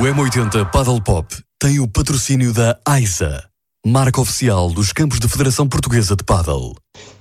O 0.00 0.02
M80 0.02 0.70
Paddle 0.70 1.02
Pop 1.02 1.26
tem 1.58 1.78
o 1.78 1.86
patrocínio 1.86 2.54
da 2.54 2.74
AISA, 2.88 3.44
marca 3.86 4.20
oficial 4.20 4.68
dos 4.68 4.92
campos 4.92 5.18
de 5.18 5.26
Federação 5.26 5.66
Portuguesa 5.66 6.14
de 6.14 6.22
Paddle. 6.22 6.74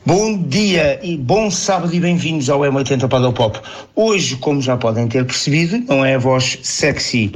Bom 0.06 0.38
dia 0.44 1.00
e 1.02 1.16
bom 1.16 1.50
sábado 1.50 1.94
e 1.94 2.02
bem-vindos 2.02 2.50
ao 2.50 2.60
M80 2.60 3.08
Paddle 3.08 3.32
Pop. 3.32 3.62
Hoje, 3.96 4.36
como 4.36 4.62
já 4.62 4.76
podem 4.76 5.08
ter 5.08 5.26
percebido, 5.26 5.80
não 5.88 6.04
é 6.04 6.16
a 6.16 6.18
voz 6.18 6.60
sexy 6.62 7.32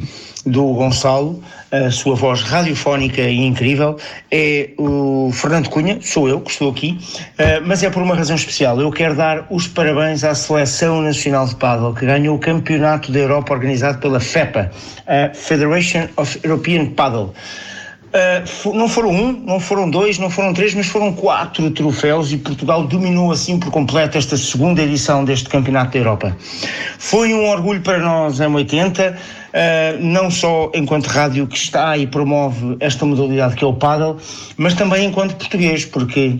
do 0.45 0.73
Gonçalo, 0.73 1.41
a 1.71 1.89
sua 1.89 2.15
voz 2.15 2.41
radiofónica 2.41 3.21
e 3.21 3.37
incrível, 3.37 3.97
é 4.29 4.71
o 4.77 5.31
Fernando 5.31 5.69
Cunha, 5.69 5.99
sou 6.01 6.27
eu 6.27 6.41
que 6.41 6.51
estou 6.51 6.69
aqui, 6.69 6.99
eh, 7.37 7.61
mas 7.61 7.81
é 7.81 7.89
por 7.89 8.03
uma 8.03 8.15
razão 8.15 8.35
especial. 8.35 8.81
Eu 8.81 8.91
quero 8.91 9.15
dar 9.15 9.47
os 9.49 9.67
parabéns 9.67 10.25
à 10.25 10.35
Seleção 10.35 11.01
Nacional 11.01 11.47
de 11.47 11.55
Paddle, 11.55 11.93
que 11.93 12.05
ganhou 12.05 12.35
o 12.35 12.39
Campeonato 12.39 13.09
da 13.09 13.19
Europa 13.19 13.53
organizado 13.53 13.99
pela 13.99 14.19
FEPA, 14.19 14.69
a 15.07 15.33
Federation 15.33 16.09
of 16.17 16.37
European 16.43 16.87
Paddle. 16.87 17.33
Uh, 18.13 18.75
não 18.75 18.87
foram 18.87 19.09
um, 19.09 19.31
não 19.31 19.59
foram 19.59 19.89
dois, 19.89 20.19
não 20.19 20.29
foram 20.29 20.53
três, 20.53 20.75
mas 20.75 20.85
foram 20.85 21.11
quatro 21.11 21.71
troféus 21.71 22.31
e 22.31 22.37
Portugal 22.37 22.83
dominou 22.85 23.31
assim 23.31 23.57
por 23.57 23.71
completo 23.71 24.19
esta 24.19 24.37
segunda 24.37 24.83
edição 24.83 25.25
deste 25.25 25.49
Campeonato 25.49 25.93
da 25.93 25.97
Europa. 25.97 26.37
Foi 26.99 27.33
um 27.33 27.49
orgulho 27.49 27.81
para 27.81 27.97
nós, 27.97 28.37
M80, 28.37 29.13
uh, 29.13 29.17
não 29.99 30.29
só 30.29 30.71
enquanto 30.75 31.07
rádio 31.07 31.47
que 31.47 31.57
está 31.57 31.97
e 31.97 32.05
promove 32.05 32.77
esta 32.79 33.03
modalidade 33.03 33.55
que 33.55 33.63
é 33.63 33.67
o 33.67 33.73
paddle, 33.73 34.17
mas 34.57 34.75
também 34.75 35.05
enquanto 35.05 35.35
português, 35.35 35.83
porque 35.83 36.39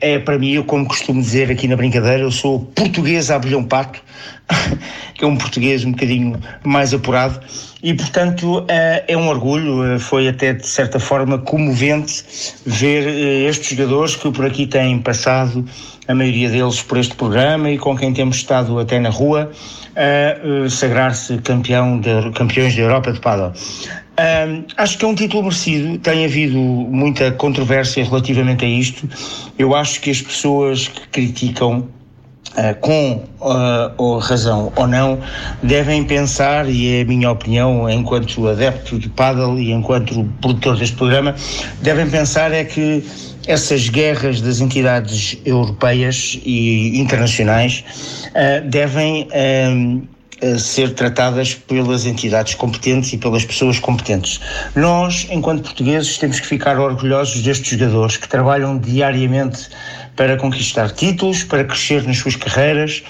é 0.00 0.18
para 0.18 0.38
mim, 0.38 0.52
eu 0.52 0.64
como 0.64 0.86
costumo 0.86 1.20
dizer 1.20 1.50
aqui 1.50 1.68
na 1.68 1.76
brincadeira, 1.76 2.22
eu 2.22 2.30
sou 2.30 2.60
português 2.74 3.30
a 3.30 3.36
abelhão 3.36 3.64
pato, 3.64 4.00
que 5.14 5.24
é 5.24 5.26
um 5.26 5.36
português 5.36 5.84
um 5.84 5.92
bocadinho 5.92 6.38
mais 6.64 6.94
apurado, 6.94 7.40
e 7.82 7.94
portanto 7.94 8.64
eh, 8.68 9.04
é 9.06 9.16
um 9.16 9.28
orgulho, 9.28 9.84
eh, 9.84 9.98
foi 9.98 10.28
até 10.28 10.52
de 10.52 10.66
certa 10.66 10.98
forma 10.98 11.38
comovente 11.38 12.24
ver 12.64 13.06
eh, 13.06 13.48
estes 13.48 13.76
jogadores 13.76 14.16
que 14.16 14.30
por 14.30 14.44
aqui 14.44 14.66
têm 14.66 14.98
passado, 14.98 15.64
a 16.08 16.14
maioria 16.14 16.48
deles 16.50 16.82
por 16.82 16.98
este 16.98 17.14
programa 17.14 17.70
e 17.70 17.78
com 17.78 17.96
quem 17.96 18.12
temos 18.12 18.36
estado 18.36 18.78
até 18.78 18.98
na 18.98 19.10
rua, 19.10 19.50
a 19.96 20.68
sagrar-se 20.68 21.38
campeão 21.38 22.00
campeões 22.34 22.74
da 22.74 22.82
Europa 22.82 23.12
de 23.12 23.20
Paddle. 23.20 23.52
Acho 24.76 24.98
que 24.98 25.04
é 25.04 25.08
um 25.08 25.14
título 25.14 25.44
merecido, 25.44 25.98
tem 25.98 26.24
havido 26.24 26.58
muita 26.58 27.30
controvérsia 27.32 28.04
relativamente 28.04 28.64
a 28.64 28.68
isto. 28.68 29.08
Eu 29.58 29.74
acho 29.74 30.00
que 30.00 30.10
as 30.10 30.22
pessoas 30.22 30.88
que 30.88 31.08
criticam 31.08 31.88
Uh, 32.56 32.74
com 32.80 33.22
uh, 33.40 34.18
razão 34.18 34.72
ou 34.76 34.86
não, 34.86 35.18
devem 35.62 36.04
pensar, 36.04 36.66
e 36.70 37.00
é 37.00 37.02
a 37.02 37.04
minha 37.04 37.30
opinião 37.30 37.90
enquanto 37.90 38.48
adepto 38.48 38.98
de 38.98 39.10
paddle 39.10 39.58
e 39.58 39.72
enquanto 39.72 40.24
produtor 40.40 40.78
deste 40.78 40.96
programa, 40.96 41.34
devem 41.82 42.08
pensar 42.08 42.52
é 42.52 42.64
que 42.64 43.04
essas 43.46 43.90
guerras 43.90 44.40
das 44.40 44.60
entidades 44.60 45.36
europeias 45.44 46.40
e 46.46 46.98
internacionais 46.98 47.84
uh, 48.30 48.66
devem 48.66 49.28
ser 50.58 50.92
tratadas 50.94 51.54
pelas 51.54 52.04
entidades 52.06 52.54
competentes 52.54 53.12
e 53.12 53.18
pelas 53.18 53.44
pessoas 53.44 53.78
competentes. 53.78 54.40
Nós, 54.74 55.26
enquanto 55.30 55.62
portugueses, 55.62 56.18
temos 56.18 56.40
que 56.40 56.46
ficar 56.46 56.78
orgulhosos 56.78 57.42
destes 57.42 57.78
jogadores 57.78 58.16
que 58.16 58.28
trabalham 58.28 58.78
diariamente 58.78 59.68
para 60.14 60.36
conquistar 60.36 60.90
títulos, 60.90 61.44
para 61.44 61.64
crescer 61.64 62.02
nas 62.04 62.18
suas 62.18 62.36
carreiras, 62.36 63.02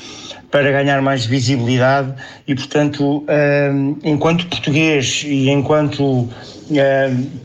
para 0.51 0.71
ganhar 0.71 1.03
mais 1.03 1.27
visibilidade 1.27 2.15
e, 2.47 2.55
portanto, 2.55 3.25
um, 3.29 3.99
enquanto 4.05 4.47
português 4.47 5.23
e 5.27 5.51
enquanto 5.51 6.03
um, 6.03 6.29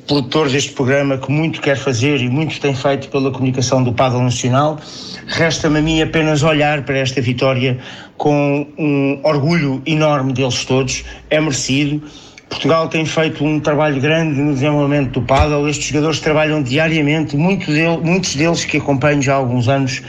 produtor 0.07 0.49
deste 0.49 0.71
programa 0.71 1.17
que 1.17 1.31
muito 1.31 1.61
quer 1.61 1.77
fazer 1.77 2.21
e 2.21 2.29
muito 2.29 2.59
tem 2.59 2.75
feito 2.75 3.09
pela 3.09 3.31
comunicação 3.31 3.83
do 3.83 3.91
Paddle 3.93 4.23
Nacional, 4.23 4.79
resta-me 5.27 5.79
a 5.79 5.81
mim 5.81 6.01
apenas 6.01 6.43
olhar 6.43 6.83
para 6.83 6.99
esta 6.99 7.21
vitória 7.21 7.79
com 8.21 8.67
um 8.77 9.19
orgulho 9.23 9.81
enorme 9.83 10.31
deles 10.31 10.63
todos, 10.63 11.03
é 11.27 11.41
merecido 11.41 12.03
Portugal 12.47 12.87
tem 12.87 13.03
feito 13.03 13.43
um 13.43 13.59
trabalho 13.59 13.99
grande 13.99 14.39
no 14.39 14.53
desenvolvimento 14.53 15.13
do 15.13 15.21
paddle. 15.21 15.67
Estes 15.67 15.87
jogadores 15.87 16.19
trabalham 16.19 16.61
diariamente, 16.61 17.35
muitos 17.35 17.67
deles, 17.67 17.99
muitos 18.03 18.35
deles 18.35 18.65
que 18.65 18.77
acompanho 18.77 19.21
já 19.21 19.33
há 19.33 19.37
alguns 19.37 19.69
anos 19.69 20.03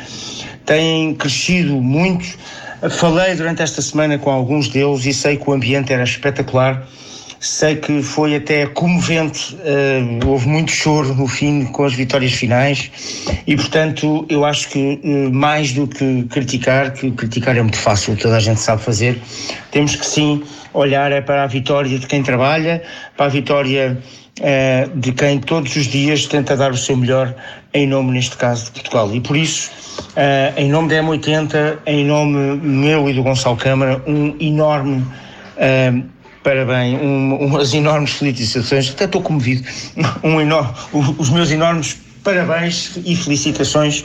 têm 0.67 1.15
crescido 1.15 1.81
muito. 1.81 2.27
Falei 2.91 3.37
durante 3.37 3.62
esta 3.62 3.81
semana 3.81 4.19
com 4.19 4.29
alguns 4.29 4.69
deles 4.69 5.06
e 5.06 5.15
sei 5.15 5.37
que 5.37 5.49
o 5.49 5.53
ambiente 5.53 5.93
era 5.93 6.03
espetacular. 6.03 6.87
Sei 7.43 7.75
que 7.75 8.03
foi 8.03 8.37
até 8.37 8.67
comovente, 8.67 9.57
uh, 9.57 10.29
houve 10.29 10.49
muito 10.49 10.71
choro 10.71 11.13
no 11.13 11.27
fim 11.27 11.65
com 11.65 11.85
as 11.85 11.93
vitórias 11.93 12.33
finais 12.33 12.89
e, 13.47 13.57
portanto, 13.57 14.25
eu 14.29 14.45
acho 14.45 14.69
que 14.69 15.01
uh, 15.03 15.35
mais 15.35 15.73
do 15.73 15.89
que 15.89 16.23
criticar, 16.31 16.93
que 16.93 17.11
criticar 17.11 17.57
é 17.57 17.61
muito 17.61 17.79
fácil, 17.79 18.17
toda 18.17 18.37
a 18.37 18.41
gente 18.41 18.61
sabe 18.61 18.81
fazer, 18.81 19.21
temos 19.73 19.97
que 19.97 20.07
sim 20.07 20.45
olhar 20.73 21.11
é 21.11 21.21
para 21.21 21.43
a 21.43 21.47
vitória 21.49 21.99
de 21.99 22.07
quem 22.07 22.23
trabalha, 22.23 22.81
para 23.17 23.27
a 23.27 23.29
vitória 23.29 23.99
eh, 24.41 24.89
de 24.95 25.13
quem 25.13 25.39
todos 25.39 25.77
os 25.77 25.87
dias 25.87 26.27
tenta 26.27 26.57
dar 26.57 26.71
o 26.71 26.77
seu 26.77 26.97
melhor 26.97 27.35
em 27.75 27.87
nome, 27.87 28.13
neste 28.13 28.37
caso, 28.37 28.67
de 28.67 28.71
Portugal. 28.71 29.15
E 29.15 29.21
por 29.21 29.37
isso, 29.37 29.71
eh, 30.17 30.55
em 30.57 30.71
nome 30.71 30.89
da 30.89 31.03
M80, 31.03 31.79
em 31.87 32.05
nome 32.05 32.57
meu 32.57 33.11
e 33.11 33.13
do 33.13 33.23
Gonçalo 33.23 33.57
Câmara, 33.57 34.03
um 34.07 34.35
enorme 34.41 35.05
parabéns, 36.43 37.01
um, 37.01 37.37
umas 37.37 37.73
enormes 37.75 38.13
felicitações, 38.13 38.91
até 38.91 39.05
estou 39.05 39.23
comovido, 39.23 39.63
um 40.23 40.41
enorme, 40.41 40.73
os 40.93 41.31
meus 41.31 41.51
enormes 41.51 41.99
parabéns 42.23 42.97
e 43.05 43.17
felicitações 43.17 44.05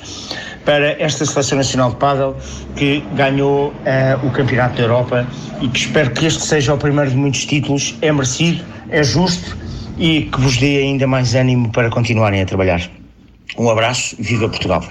para 0.65 1.01
esta 1.01 1.25
Seleção 1.25 1.57
Nacional 1.57 1.91
de 1.91 1.95
Paddle 1.97 2.35
que 2.75 3.03
ganhou 3.15 3.69
uh, 3.69 4.27
o 4.27 4.31
Campeonato 4.31 4.75
da 4.75 4.83
Europa 4.83 5.27
e 5.61 5.67
que 5.69 5.79
espero 5.79 6.11
que 6.11 6.25
este 6.25 6.43
seja 6.43 6.73
o 6.73 6.77
primeiro 6.77 7.11
de 7.11 7.15
muitos 7.15 7.45
títulos. 7.45 7.95
É 8.01 8.11
merecido, 8.11 8.63
é 8.89 9.03
justo 9.03 9.55
e 9.97 10.23
que 10.23 10.41
vos 10.41 10.57
dê 10.57 10.77
ainda 10.79 11.07
mais 11.07 11.35
ânimo 11.35 11.71
para 11.71 11.89
continuarem 11.89 12.41
a 12.41 12.45
trabalhar. 12.45 12.81
Um 13.57 13.69
abraço, 13.69 14.15
viva 14.19 14.49
Portugal! 14.49 14.83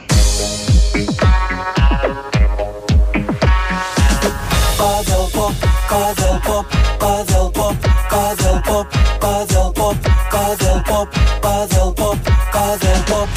Paddle 5.89 6.41
pop, 6.41 6.67
paddle 6.99 7.51
pop, 7.51 7.77
paddle 8.11 8.61
pop, 8.63 8.87
paddle 9.21 9.73
pop, 9.73 9.97
paddle 10.31 10.83
pop, 10.83 11.09
paddle 11.41 11.93
pop, 11.93 12.19
paddle 12.53 13.03
pop. 13.07 13.29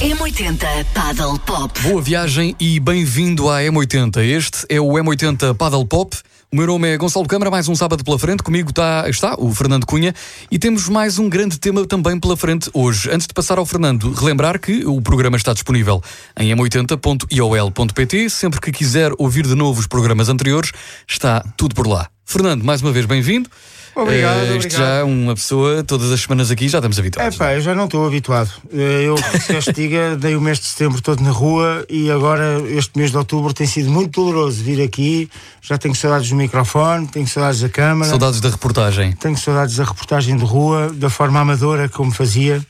M80 0.00 0.84
Paddle 0.94 1.38
Pop. 1.40 1.80
Boa 1.80 2.00
viagem 2.00 2.54
e 2.60 2.78
bem-vindo 2.78 3.50
à 3.50 3.60
M80. 3.62 4.20
Este 4.22 4.64
é 4.68 4.80
o 4.80 4.90
M80 4.90 5.54
Paddle 5.54 5.84
Pop. 5.84 6.16
O 6.50 6.56
meu 6.56 6.66
nome 6.66 6.88
é 6.88 6.96
Gonçalo 6.96 7.26
Câmara, 7.28 7.50
mais 7.50 7.68
um 7.68 7.76
sábado 7.76 8.02
pela 8.02 8.18
frente. 8.18 8.42
Comigo 8.42 8.70
está, 8.70 9.06
está 9.06 9.34
o 9.38 9.54
Fernando 9.54 9.84
Cunha 9.84 10.14
e 10.50 10.58
temos 10.58 10.88
mais 10.88 11.18
um 11.18 11.28
grande 11.28 11.58
tema 11.58 11.86
também 11.86 12.18
pela 12.18 12.38
frente 12.38 12.70
hoje. 12.72 13.10
Antes 13.12 13.26
de 13.26 13.34
passar 13.34 13.58
ao 13.58 13.66
Fernando, 13.66 14.10
relembrar 14.14 14.58
que 14.58 14.82
o 14.86 14.98
programa 15.02 15.36
está 15.36 15.52
disponível 15.52 16.02
em 16.40 16.50
m80.iol.pt. 16.56 18.30
Sempre 18.30 18.62
que 18.62 18.72
quiser 18.72 19.12
ouvir 19.18 19.46
de 19.46 19.54
novo 19.54 19.78
os 19.78 19.86
programas 19.86 20.30
anteriores, 20.30 20.72
está 21.06 21.44
tudo 21.54 21.74
por 21.74 21.86
lá. 21.86 22.08
Fernando, 22.24 22.64
mais 22.64 22.80
uma 22.80 22.92
vez 22.92 23.04
bem-vindo. 23.04 23.50
Obrigado, 23.98 24.50
uh, 24.50 24.56
isto 24.56 24.76
já 24.76 24.86
é 24.86 25.02
uma 25.02 25.34
pessoa, 25.34 25.82
todas 25.82 26.12
as 26.12 26.20
semanas 26.20 26.52
aqui 26.52 26.68
já 26.68 26.78
estamos 26.78 27.00
habituados. 27.00 27.34
É 27.34 27.38
pá, 27.38 27.54
eu 27.54 27.60
já 27.60 27.74
não 27.74 27.86
estou 27.86 28.06
habituado. 28.06 28.48
Eh, 28.72 29.08
eu, 29.08 29.16
se 29.60 29.72
diga, 29.72 30.16
dei 30.16 30.36
o 30.36 30.40
mês 30.40 30.60
de 30.60 30.66
setembro 30.66 31.02
todo 31.02 31.20
na 31.20 31.32
rua 31.32 31.84
e 31.90 32.08
agora 32.08 32.60
este 32.68 32.96
mês 32.96 33.10
de 33.10 33.16
outubro 33.16 33.52
tem 33.52 33.66
sido 33.66 33.90
muito 33.90 34.22
doloroso 34.22 34.62
vir 34.62 34.80
aqui. 34.80 35.28
Já 35.60 35.76
tenho 35.76 35.96
saudades 35.96 36.30
do 36.30 36.36
microfone, 36.36 37.08
tenho 37.08 37.26
saudades 37.26 37.60
da 37.60 37.68
câmara. 37.68 38.08
Saudades 38.08 38.40
da 38.40 38.50
reportagem. 38.50 39.12
Tenho 39.16 39.36
saudades 39.36 39.74
da 39.74 39.82
reportagem 39.82 40.36
de 40.36 40.44
rua, 40.44 40.92
da 40.94 41.10
forma 41.10 41.40
amadora 41.40 41.88
como 41.88 42.12
fazia. 42.12 42.64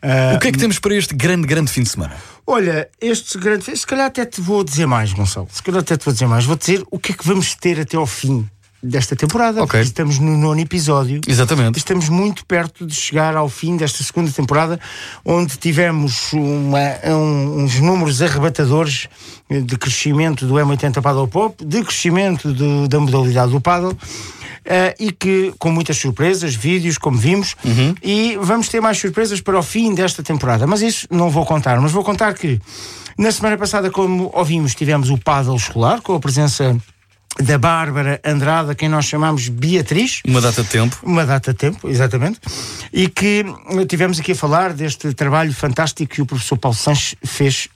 Uh, 0.00 0.36
o 0.36 0.38
que 0.38 0.46
é 0.46 0.52
que 0.52 0.58
temos 0.58 0.78
para 0.78 0.94
este 0.94 1.12
grande, 1.12 1.44
grande 1.44 1.72
fim 1.72 1.82
de 1.82 1.88
semana? 1.88 2.14
Olha, 2.46 2.88
este 3.00 3.36
grande. 3.36 3.64
Se 3.76 3.86
calhar 3.86 4.06
até 4.06 4.24
te 4.24 4.40
vou 4.40 4.62
dizer 4.62 4.86
mais, 4.86 5.12
Gonçalo. 5.12 5.48
Se 5.50 5.60
calhar 5.60 5.80
até 5.80 5.96
te 5.96 6.04
vou 6.04 6.12
dizer 6.12 6.26
mais. 6.28 6.44
Vou 6.44 6.56
dizer 6.56 6.84
o 6.88 7.00
que 7.00 7.10
é 7.10 7.14
que 7.16 7.26
vamos 7.26 7.56
ter 7.56 7.80
até 7.80 7.96
ao 7.96 8.06
fim 8.06 8.48
desta 8.82 9.14
temporada, 9.14 9.62
okay. 9.62 9.80
estamos 9.80 10.18
no 10.18 10.36
nono 10.36 10.60
episódio. 10.60 11.20
Exatamente. 11.26 11.78
Estamos 11.78 12.08
muito 12.08 12.44
perto 12.44 12.84
de 12.84 12.94
chegar 12.94 13.36
ao 13.36 13.48
fim 13.48 13.76
desta 13.76 14.02
segunda 14.02 14.30
temporada, 14.30 14.80
onde 15.24 15.56
tivemos 15.56 16.32
uma, 16.32 16.98
um, 17.14 17.62
uns 17.62 17.78
números 17.78 18.20
arrebatadores 18.20 19.08
de 19.48 19.78
crescimento 19.78 20.46
do 20.46 20.54
M80 20.54 21.00
Paddle 21.00 21.28
Pop, 21.28 21.64
de 21.64 21.84
crescimento 21.84 22.52
do, 22.52 22.88
da 22.88 22.98
modalidade 22.98 23.52
do 23.52 23.60
paddle. 23.60 23.96
Uh, 24.62 24.94
e 24.96 25.10
que 25.10 25.52
com 25.58 25.72
muitas 25.72 25.96
surpresas, 25.96 26.54
vídeos, 26.54 26.96
como 26.96 27.18
vimos, 27.18 27.56
uhum. 27.64 27.96
e 28.00 28.38
vamos 28.40 28.68
ter 28.68 28.80
mais 28.80 28.96
surpresas 28.96 29.40
para 29.40 29.58
o 29.58 29.62
fim 29.62 29.92
desta 29.92 30.22
temporada. 30.22 30.68
Mas 30.68 30.82
isso 30.82 31.04
não 31.10 31.28
vou 31.28 31.44
contar, 31.44 31.80
mas 31.80 31.90
vou 31.90 32.04
contar 32.04 32.32
que 32.34 32.60
na 33.18 33.32
semana 33.32 33.58
passada, 33.58 33.90
como 33.90 34.30
ouvimos, 34.32 34.74
tivemos 34.76 35.10
o 35.10 35.18
paddle 35.18 35.56
escolar, 35.56 36.00
com 36.00 36.14
a 36.14 36.20
presença 36.20 36.76
da 37.40 37.58
Bárbara 37.58 38.20
Andrade, 38.24 38.70
a 38.70 38.74
quem 38.74 38.88
nós 38.88 39.06
chamamos 39.06 39.48
Beatriz. 39.48 40.20
Uma 40.26 40.40
data 40.40 40.62
de 40.62 40.68
tempo. 40.68 40.96
Uma 41.02 41.24
data 41.24 41.52
de 41.52 41.58
tempo, 41.58 41.88
exatamente. 41.88 42.40
E 42.92 43.08
que 43.08 43.44
tivemos 43.88 44.20
aqui 44.20 44.32
a 44.32 44.34
falar 44.34 44.72
deste 44.72 45.12
trabalho 45.14 45.52
fantástico 45.52 46.14
que 46.14 46.22
o 46.22 46.26
professor 46.26 46.58
Paulo 46.58 46.76
Sanches 46.76 47.14
fez 47.24 47.68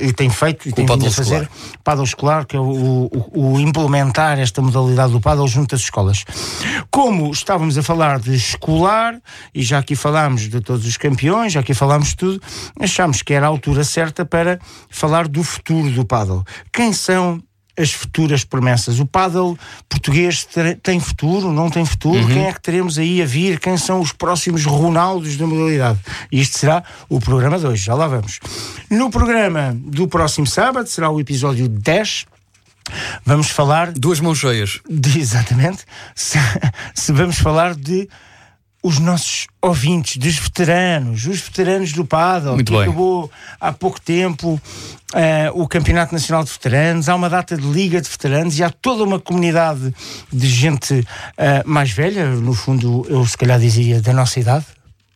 e 0.00 0.12
tem 0.12 0.28
feito 0.28 0.68
e 0.68 0.72
tem 0.72 0.84
vindo 0.86 1.06
a 1.06 1.10
fazer. 1.10 1.48
Paddle 1.82 2.04
escolar, 2.04 2.44
que 2.44 2.56
é 2.56 2.60
o, 2.60 3.10
o, 3.12 3.52
o, 3.54 3.60
implementar 3.60 4.38
esta 4.38 4.60
modalidade 4.60 5.12
do 5.12 5.20
paddle 5.20 5.48
junto 5.48 5.74
às 5.74 5.80
escolas. 5.80 6.24
Como 6.90 7.30
estávamos 7.30 7.78
a 7.78 7.82
falar 7.82 8.18
de 8.18 8.34
escolar, 8.34 9.18
e 9.54 9.62
já 9.62 9.78
aqui 9.78 9.96
falámos 9.96 10.48
de 10.48 10.60
todos 10.60 10.86
os 10.86 10.96
campeões, 10.96 11.52
já 11.52 11.60
aqui 11.60 11.74
falámos 11.74 12.08
de 12.08 12.16
tudo, 12.16 12.42
achámos 12.78 13.22
que 13.22 13.32
era 13.32 13.46
a 13.46 13.48
altura 13.48 13.82
certa 13.82 14.24
para 14.24 14.58
falar 14.90 15.26
do 15.26 15.42
futuro 15.42 15.90
do 15.90 16.04
paddle. 16.04 16.44
Quem 16.72 16.92
são 16.92 17.42
as 17.80 17.92
futuras 17.92 18.44
promessas. 18.44 19.00
O 19.00 19.06
paddle 19.06 19.58
português 19.88 20.46
tem 20.82 21.00
futuro, 21.00 21.52
não 21.52 21.70
tem 21.70 21.84
futuro? 21.84 22.20
Uhum. 22.20 22.28
Quem 22.28 22.46
é 22.46 22.52
que 22.52 22.60
teremos 22.60 22.98
aí 22.98 23.22
a 23.22 23.26
vir? 23.26 23.58
Quem 23.58 23.76
são 23.76 24.00
os 24.00 24.12
próximos 24.12 24.64
Ronaldos 24.64 25.36
da 25.36 25.46
modalidade? 25.46 25.98
Isto 26.30 26.58
será 26.58 26.82
o 27.08 27.20
programa 27.20 27.58
de 27.58 27.66
hoje, 27.66 27.84
já 27.84 27.94
lá 27.94 28.06
vamos. 28.06 28.40
No 28.90 29.10
programa 29.10 29.76
do 29.76 30.06
próximo 30.06 30.46
sábado, 30.46 30.88
será 30.88 31.10
o 31.10 31.20
episódio 31.20 31.68
10, 31.68 32.26
Vamos 33.24 33.50
falar. 33.50 33.92
Duas 33.92 34.18
mãos 34.18 34.38
cheias. 34.38 34.80
De, 34.88 35.18
exatamente. 35.20 35.84
Se, 36.14 36.38
se 36.94 37.12
vamos 37.12 37.38
falar 37.38 37.74
de 37.74 38.08
os 38.82 38.98
nossos 38.98 39.46
ouvintes, 39.60 40.16
dos 40.16 40.38
veteranos, 40.38 41.26
os 41.26 41.40
veteranos 41.40 41.92
do 41.92 42.04
Muito 42.54 42.72
que 42.72 42.72
bem. 42.72 42.82
acabou 42.82 43.30
há 43.60 43.72
pouco 43.72 44.00
tempo 44.00 44.60
uh, 45.14 45.60
o 45.60 45.68
Campeonato 45.68 46.14
Nacional 46.14 46.44
de 46.44 46.50
Veteranos, 46.50 47.08
há 47.08 47.14
uma 47.14 47.28
data 47.28 47.56
de 47.56 47.66
Liga 47.66 48.00
de 48.00 48.08
Veteranos 48.08 48.58
e 48.58 48.64
há 48.64 48.70
toda 48.70 49.04
uma 49.04 49.20
comunidade 49.20 49.94
de 50.32 50.48
gente 50.48 50.94
uh, 50.94 51.06
mais 51.66 51.90
velha, 51.90 52.26
no 52.26 52.54
fundo 52.54 53.06
eu 53.08 53.24
se 53.26 53.36
calhar 53.36 53.60
dizia 53.60 54.00
da 54.00 54.12
nossa 54.12 54.40
idade, 54.40 54.64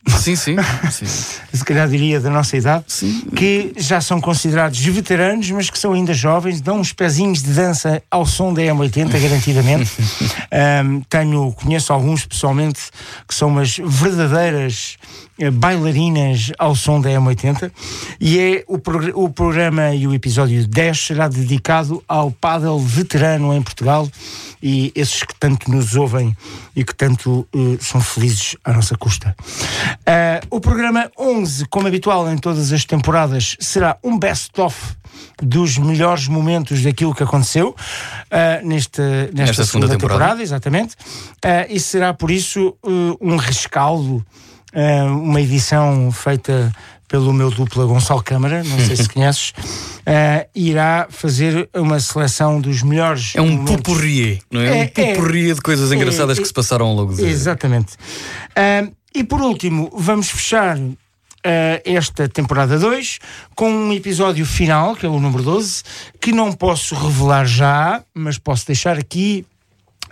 Sim, 0.09 0.37
sim, 0.37 0.57
sim. 0.91 1.07
Se 1.53 1.65
calhar 1.65 1.89
diria 1.89 2.21
da 2.21 2.31
nossa 2.31 2.57
idade, 2.57 2.85
sim. 2.89 3.23
que 3.35 3.73
já 3.77 4.01
são 4.01 4.21
considerados 4.21 4.79
veteranos, 4.79 5.51
mas 5.51 5.71
que 5.71 5.79
são 5.79 5.93
ainda 5.93 6.13
jovens, 6.13 6.61
dão 6.61 6.81
uns 6.81 6.93
pezinhos 6.93 7.43
de 7.43 7.53
dança 7.53 8.03
ao 8.11 8.27
som 8.27 8.53
da 8.53 8.63
M80, 8.63 9.21
garantidamente. 9.21 9.91
um, 10.85 11.01
tenho, 11.03 11.53
conheço 11.53 11.93
alguns 11.93 12.25
pessoalmente 12.27 12.81
que 13.27 13.35
são 13.35 13.49
umas 13.49 13.77
verdadeiras 13.79 14.97
eh, 15.37 15.51
bailarinas 15.51 16.53
ao 16.61 16.77
som 16.77 17.01
da 17.01 17.11
M80 17.11 17.69
e 18.21 18.39
é 18.39 18.65
o, 18.69 18.79
prog 18.79 19.11
o 19.15 19.29
programa 19.29 19.93
e 19.93 20.07
o 20.07 20.15
episódio 20.15 20.65
10 20.65 21.07
será 21.07 21.27
dedicado 21.27 22.01
ao 22.07 22.31
paddle 22.31 22.79
veterano 22.79 23.53
em 23.53 23.61
Portugal 23.61 24.09
e 24.63 24.93
esses 24.95 25.25
que 25.25 25.35
tanto 25.35 25.69
nos 25.73 25.97
ouvem 25.97 26.37
e 26.75 26.85
que 26.85 26.95
tanto 26.95 27.47
uh, 27.55 27.79
são 27.81 28.01
felizes 28.01 28.57
à 28.65 28.73
nossa 28.73 28.97
custa. 28.97 29.35
Uh, 30.01 30.47
o 30.51 30.61
programa 30.61 31.11
11, 31.19 31.67
como 31.67 31.87
habitual 31.87 32.31
em 32.31 32.37
todas 32.37 32.73
as 32.73 32.85
temporadas, 32.85 33.57
será 33.61 33.97
um 34.03 34.19
best-of 34.19 34.77
dos 35.43 35.79
melhores 35.79 36.27
momentos 36.27 36.83
daquilo 36.83 37.15
que 37.15 37.23
aconteceu 37.23 37.71
uh, 37.71 38.67
neste, 38.67 39.01
nesta, 39.01 39.33
nesta 39.33 39.65
segunda, 39.65 39.87
segunda 39.87 39.89
temporada. 39.89 40.19
temporada. 40.21 40.43
exatamente. 40.43 40.97
e 41.69 41.79
será 41.79 42.13
por 42.13 42.31
isso 42.31 42.77
um 43.21 43.37
rescaldo 43.37 44.25
uma 45.23 45.41
edição 45.41 46.11
feita 46.11 46.75
pelo 47.09 47.33
meu 47.33 47.51
dupla 47.51 47.85
Gonçalo 47.85 48.23
Câmara, 48.23 48.63
não 48.65 48.79
sei 48.79 48.97
se 48.97 49.09
conheces, 49.13 49.51
uh, 49.51 50.49
irá 50.55 51.07
fazer 51.11 51.69
uma 51.75 52.01
seleção 52.01 52.61
dos 52.61 52.83
melhores. 52.83 53.33
É 53.35 53.41
um 53.41 53.51
momentos. 53.51 53.77
pupurri, 53.77 54.43
não 54.51 54.61
é? 54.61 54.79
é 54.79 54.83
um 54.83 54.89
pupurri 54.89 55.51
é, 55.51 55.55
de 55.55 55.61
coisas 55.61 55.93
é, 55.93 55.95
engraçadas 55.95 56.39
é, 56.39 56.41
que 56.41 56.47
se 56.47 56.55
passaram 56.55 56.87
ao 56.87 56.95
longo 56.95 57.15
do 57.15 57.25
Exatamente. 57.25 57.95
Uh, 57.95 58.93
e 59.15 59.23
por 59.23 59.41
último, 59.41 59.91
vamos 59.97 60.29
fechar 60.31 60.77
uh, 60.77 60.93
esta 61.85 62.29
temporada 62.29 62.79
2 62.79 63.19
com 63.55 63.71
um 63.71 63.93
episódio 63.93 64.45
final, 64.45 64.97
que 64.97 65.07
é 65.07 65.09
o 65.09 65.21
número 65.21 65.43
12, 65.43 65.83
que 66.21 66.33
não 66.33 66.53
posso 66.53 66.95
revelar 66.95 67.45
já, 67.45 68.03
mas 68.15 68.39
posso 68.39 68.67
deixar 68.67 68.99
aqui 68.99 69.47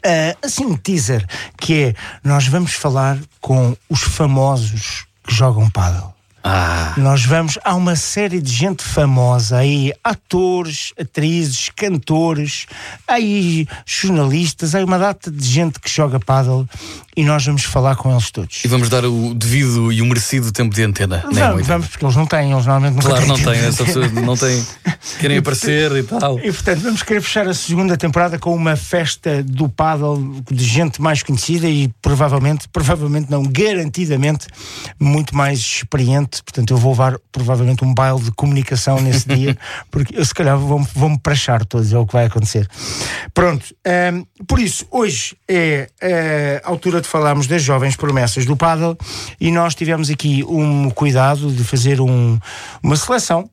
Uh, 0.05 0.35
assim, 0.45 0.67
um 0.67 0.77
teaser, 0.77 1.25
que 1.57 1.75
é, 1.75 1.95
nós 2.25 2.49
vamos 2.49 2.73
falar 2.73 3.21
com 3.41 3.77
os 3.89 4.01
famosos 4.01 5.07
que 5.23 5.33
jogam 5.33 5.71
paddle. 5.71 6.13
Ah. 6.45 6.95
Nós 6.97 7.25
vamos. 7.25 7.59
Há 7.65 7.75
uma 7.75 7.95
série 7.95 8.41
de 8.41 8.53
gente 8.53 8.83
famosa 8.83 9.59
aí, 9.59 9.93
atores, 10.03 10.93
atrizes, 11.01 11.71
cantores, 11.75 12.67
aí 13.07 13.67
jornalistas, 13.87 14.75
aí 14.75 14.83
uma 14.83 14.99
data 14.99 15.31
de 15.31 15.47
gente 15.47 15.79
que 15.79 15.89
joga 15.89 16.19
paddle 16.19 16.69
e 17.17 17.25
nós 17.25 17.45
vamos 17.45 17.65
falar 17.65 17.95
com 17.97 18.11
eles 18.11 18.31
todos. 18.31 18.65
E 18.65 18.69
vamos 18.69 18.89
dar 18.89 19.05
o 19.05 19.35
devido 19.35 19.93
e 19.93 20.01
o 20.01 20.07
merecido 20.07 20.51
tempo 20.51 20.75
de 20.75 20.83
antena. 20.83 21.23
Vamos, 21.31 21.61
é 21.61 21.63
vamos 21.63 21.87
porque 21.89 22.05
eles 22.05 22.17
não 22.17 22.27
têm, 22.27 22.53
eles 22.53 22.67
normalmente 22.67 22.95
não 22.95 23.03
Claro, 23.03 23.27
não 23.27 23.37
têm, 23.37 23.61
essa 23.61 23.85
pessoa 23.85 24.09
não 24.09 24.37
têm, 24.37 24.65
querem 25.21 25.39
aparecer 25.39 25.93
e 25.93 26.03
tal. 26.03 26.39
E 26.39 26.53
portanto, 26.53 26.81
vamos 26.81 27.03
querer 27.03 27.21
fechar 27.21 27.47
a 27.47 27.55
segunda 27.55 27.97
temporada 27.97 28.39
com 28.39 28.55
uma 28.55 28.77
festa 28.77 29.43
do 29.43 29.69
paddle 29.69 30.43
de 30.51 30.65
gente 30.65 31.03
mais 31.03 31.23
conhecida 31.23 31.69
e 31.69 31.89
provavelmente, 32.01 32.67
provavelmente 32.69 33.31
não, 33.31 33.43
garantidamente, 33.43 34.47
muito 34.99 35.37
mais 35.37 35.59
experiente 35.59 36.32
portanto 36.41 36.71
eu 36.73 36.77
vou 36.77 36.93
levar 36.93 37.19
provavelmente 37.31 37.85
um 37.85 37.93
baile 37.93 38.21
de 38.21 38.33
comunicação 38.33 39.01
nesse 39.01 39.29
dia, 39.29 39.57
porque 39.91 40.17
eu 40.17 40.25
se 40.25 40.35
calhar 40.35 40.57
vou-me 40.59 40.87
vou 40.95 41.19
prachar 41.19 41.65
todos, 41.65 41.93
é 41.93 41.99
o 41.99 42.07
que 42.07 42.13
vai 42.13 42.27
acontecer. 42.27 42.69
Pronto, 43.35 43.67
um, 43.87 43.91
ehm, 43.91 44.25
por 44.47 44.59
isso, 44.59 44.87
hoje 44.91 45.37
é 45.49 45.89
a 46.65 46.69
altura 46.69 47.01
de 47.01 47.09
falarmos 47.09 47.47
das 47.47 47.63
jovens 47.63 47.97
promessas 47.97 48.47
do 48.47 48.57
paddle 48.57 48.97
e 49.41 49.51
nós 49.51 49.75
tivemos 49.75 50.11
aqui 50.11 50.45
um 50.45 50.91
cuidado 50.91 51.51
de 51.51 51.65
fazer 51.65 52.01
um, 52.01 52.39
uma 52.83 52.97
seleção 52.97 53.51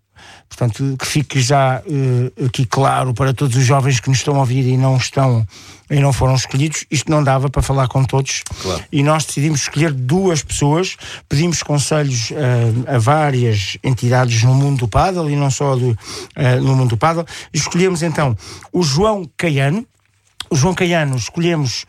Portanto, 0.50 0.96
que 0.98 1.06
fique 1.06 1.40
já 1.40 1.82
uh, 1.86 2.46
aqui 2.46 2.66
claro 2.66 3.14
para 3.14 3.34
todos 3.34 3.56
os 3.56 3.64
jovens 3.64 4.00
que 4.00 4.10
nos 4.10 4.18
estão 4.18 4.36
a 4.36 4.40
ouvir 4.40 4.68
e 4.68 4.76
não 4.76 4.98
estão 4.98 5.46
e 5.90 6.00
não 6.00 6.14
foram 6.14 6.36
escolhidos, 6.36 6.86
isto 6.92 7.10
não 7.10 7.24
dava 7.24 7.50
para 7.50 7.62
falar 7.62 7.88
com 7.88 8.04
todos. 8.04 8.44
Claro. 8.62 8.84
E 8.92 9.02
nós 9.02 9.26
decidimos 9.26 9.62
escolher 9.62 9.92
duas 9.92 10.44
pessoas, 10.44 10.96
pedimos 11.28 11.64
conselhos 11.64 12.30
uh, 12.32 12.36
a 12.88 13.00
várias 13.00 13.78
entidades 13.84 14.44
no 14.44 14.54
mundo 14.54 14.80
do 14.80 14.88
paddle 14.88 15.30
e 15.30 15.36
não 15.36 15.50
só 15.50 15.76
do, 15.76 15.92
uh, 15.92 16.62
no 16.62 16.76
mundo 16.76 16.90
do 16.90 16.98
paddle. 16.98 17.26
Escolhemos 17.54 18.04
então 18.04 18.38
o 18.72 18.84
João 18.84 19.30
Caiano, 19.36 19.86
o 20.50 20.56
João 20.56 20.76
Caiano 20.76 21.16
escolhemos, 21.16 21.86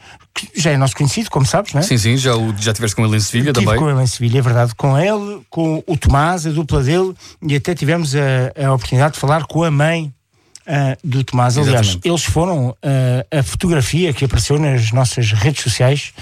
que 0.47 0.61
já 0.61 0.71
é 0.71 0.77
nosso 0.77 0.97
conhecido, 0.97 1.31
como 1.31 1.47
sabes, 1.47 1.73
não 1.73 1.81
é? 1.81 1.83
Sim, 1.83 1.99
sim, 1.99 2.17
já, 2.17 2.37
o, 2.37 2.55
já 2.59 2.73
tiveste 2.73 2.97
com 2.97 3.05
ele 3.05 3.17
em 3.17 3.21
Sevilha 3.21 3.53
Tive 3.53 3.65
também. 3.67 3.81
com 3.81 3.91
ele 3.91 4.03
em 4.03 4.07
Sevilha, 4.07 4.39
é 4.39 4.43
verdade. 4.43 4.75
Com 4.75 4.99
ele, 4.99 5.43
com 5.51 5.83
o 5.87 5.97
Tomás, 5.97 6.47
a 6.47 6.51
dupla 6.51 6.83
dele, 6.83 7.15
e 7.43 7.55
até 7.57 7.75
tivemos 7.75 8.15
a, 8.15 8.67
a 8.67 8.73
oportunidade 8.73 9.15
de 9.15 9.21
falar 9.21 9.45
com 9.45 9.65
a 9.65 9.71
mãe 9.71 10.13
Uh, 10.61 10.95
do 11.03 11.25
Tomás. 11.25 11.59
Aliás, 11.59 11.81
Exatamente. 11.81 12.09
eles 12.09 12.23
foram 12.23 12.69
uh, 12.69 12.77
a 13.39 13.43
fotografia 13.43 14.13
que 14.13 14.25
apareceu 14.25 14.57
nas 14.57 14.93
nossas 14.93 15.33
redes 15.33 15.65
sociais 15.65 16.13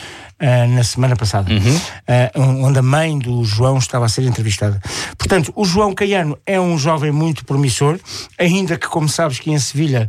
uh, 0.40 0.74
na 0.74 0.82
semana 0.84 1.16
passada, 1.16 1.52
uhum. 1.52 2.64
onde 2.64 2.78
a 2.78 2.82
mãe 2.82 3.18
do 3.18 3.44
João 3.44 3.76
estava 3.76 4.06
a 4.06 4.08
ser 4.08 4.22
entrevistada. 4.22 4.80
Portanto, 5.18 5.52
o 5.54 5.66
João 5.66 5.92
Caiano 5.92 6.38
é 6.46 6.58
um 6.58 6.78
jovem 6.78 7.12
muito 7.12 7.44
promissor, 7.44 7.98
ainda 8.38 8.78
que, 8.78 8.86
como 8.86 9.06
sabes, 9.06 9.38
que 9.38 9.50
em 9.50 9.58
Sevilha 9.58 10.08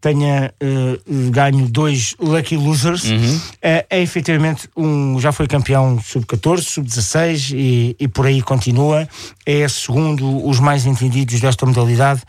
tenha 0.00 0.52
uh, 0.62 1.30
ganho 1.30 1.68
dois 1.68 2.14
Lucky 2.18 2.56
Losers, 2.56 3.04
uhum. 3.04 3.36
uh, 3.36 3.86
é 3.90 4.00
efetivamente 4.00 4.68
um. 4.76 5.18
Já 5.20 5.32
foi 5.32 5.46
campeão 5.46 6.00
sub-14, 6.00 6.62
sub-16 6.62 7.54
e, 7.54 7.96
e 7.98 8.08
por 8.08 8.26
aí 8.26 8.42
continua. 8.42 9.08
É, 9.44 9.66
segundo 9.68 10.46
os 10.46 10.60
mais 10.60 10.84
entendidos 10.86 11.40
desta 11.40 11.64
modalidade, 11.64 12.22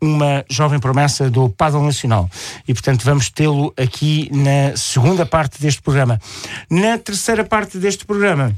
uma 0.00 0.44
jovem 0.50 0.80
promessa 0.80 1.30
do 1.30 1.48
Paddle 1.48 1.84
Nacional. 1.84 2.28
E, 2.66 2.74
portanto, 2.74 3.04
vamos 3.04 3.30
tê-lo 3.30 3.72
aqui 3.76 4.28
na 4.32 4.76
segunda 4.76 5.24
parte 5.24 5.62
deste 5.62 5.80
programa. 5.80 6.20
Na 6.68 6.98
terceira 6.98 7.44
parte 7.44 7.78
deste 7.78 8.04
programa. 8.04 8.54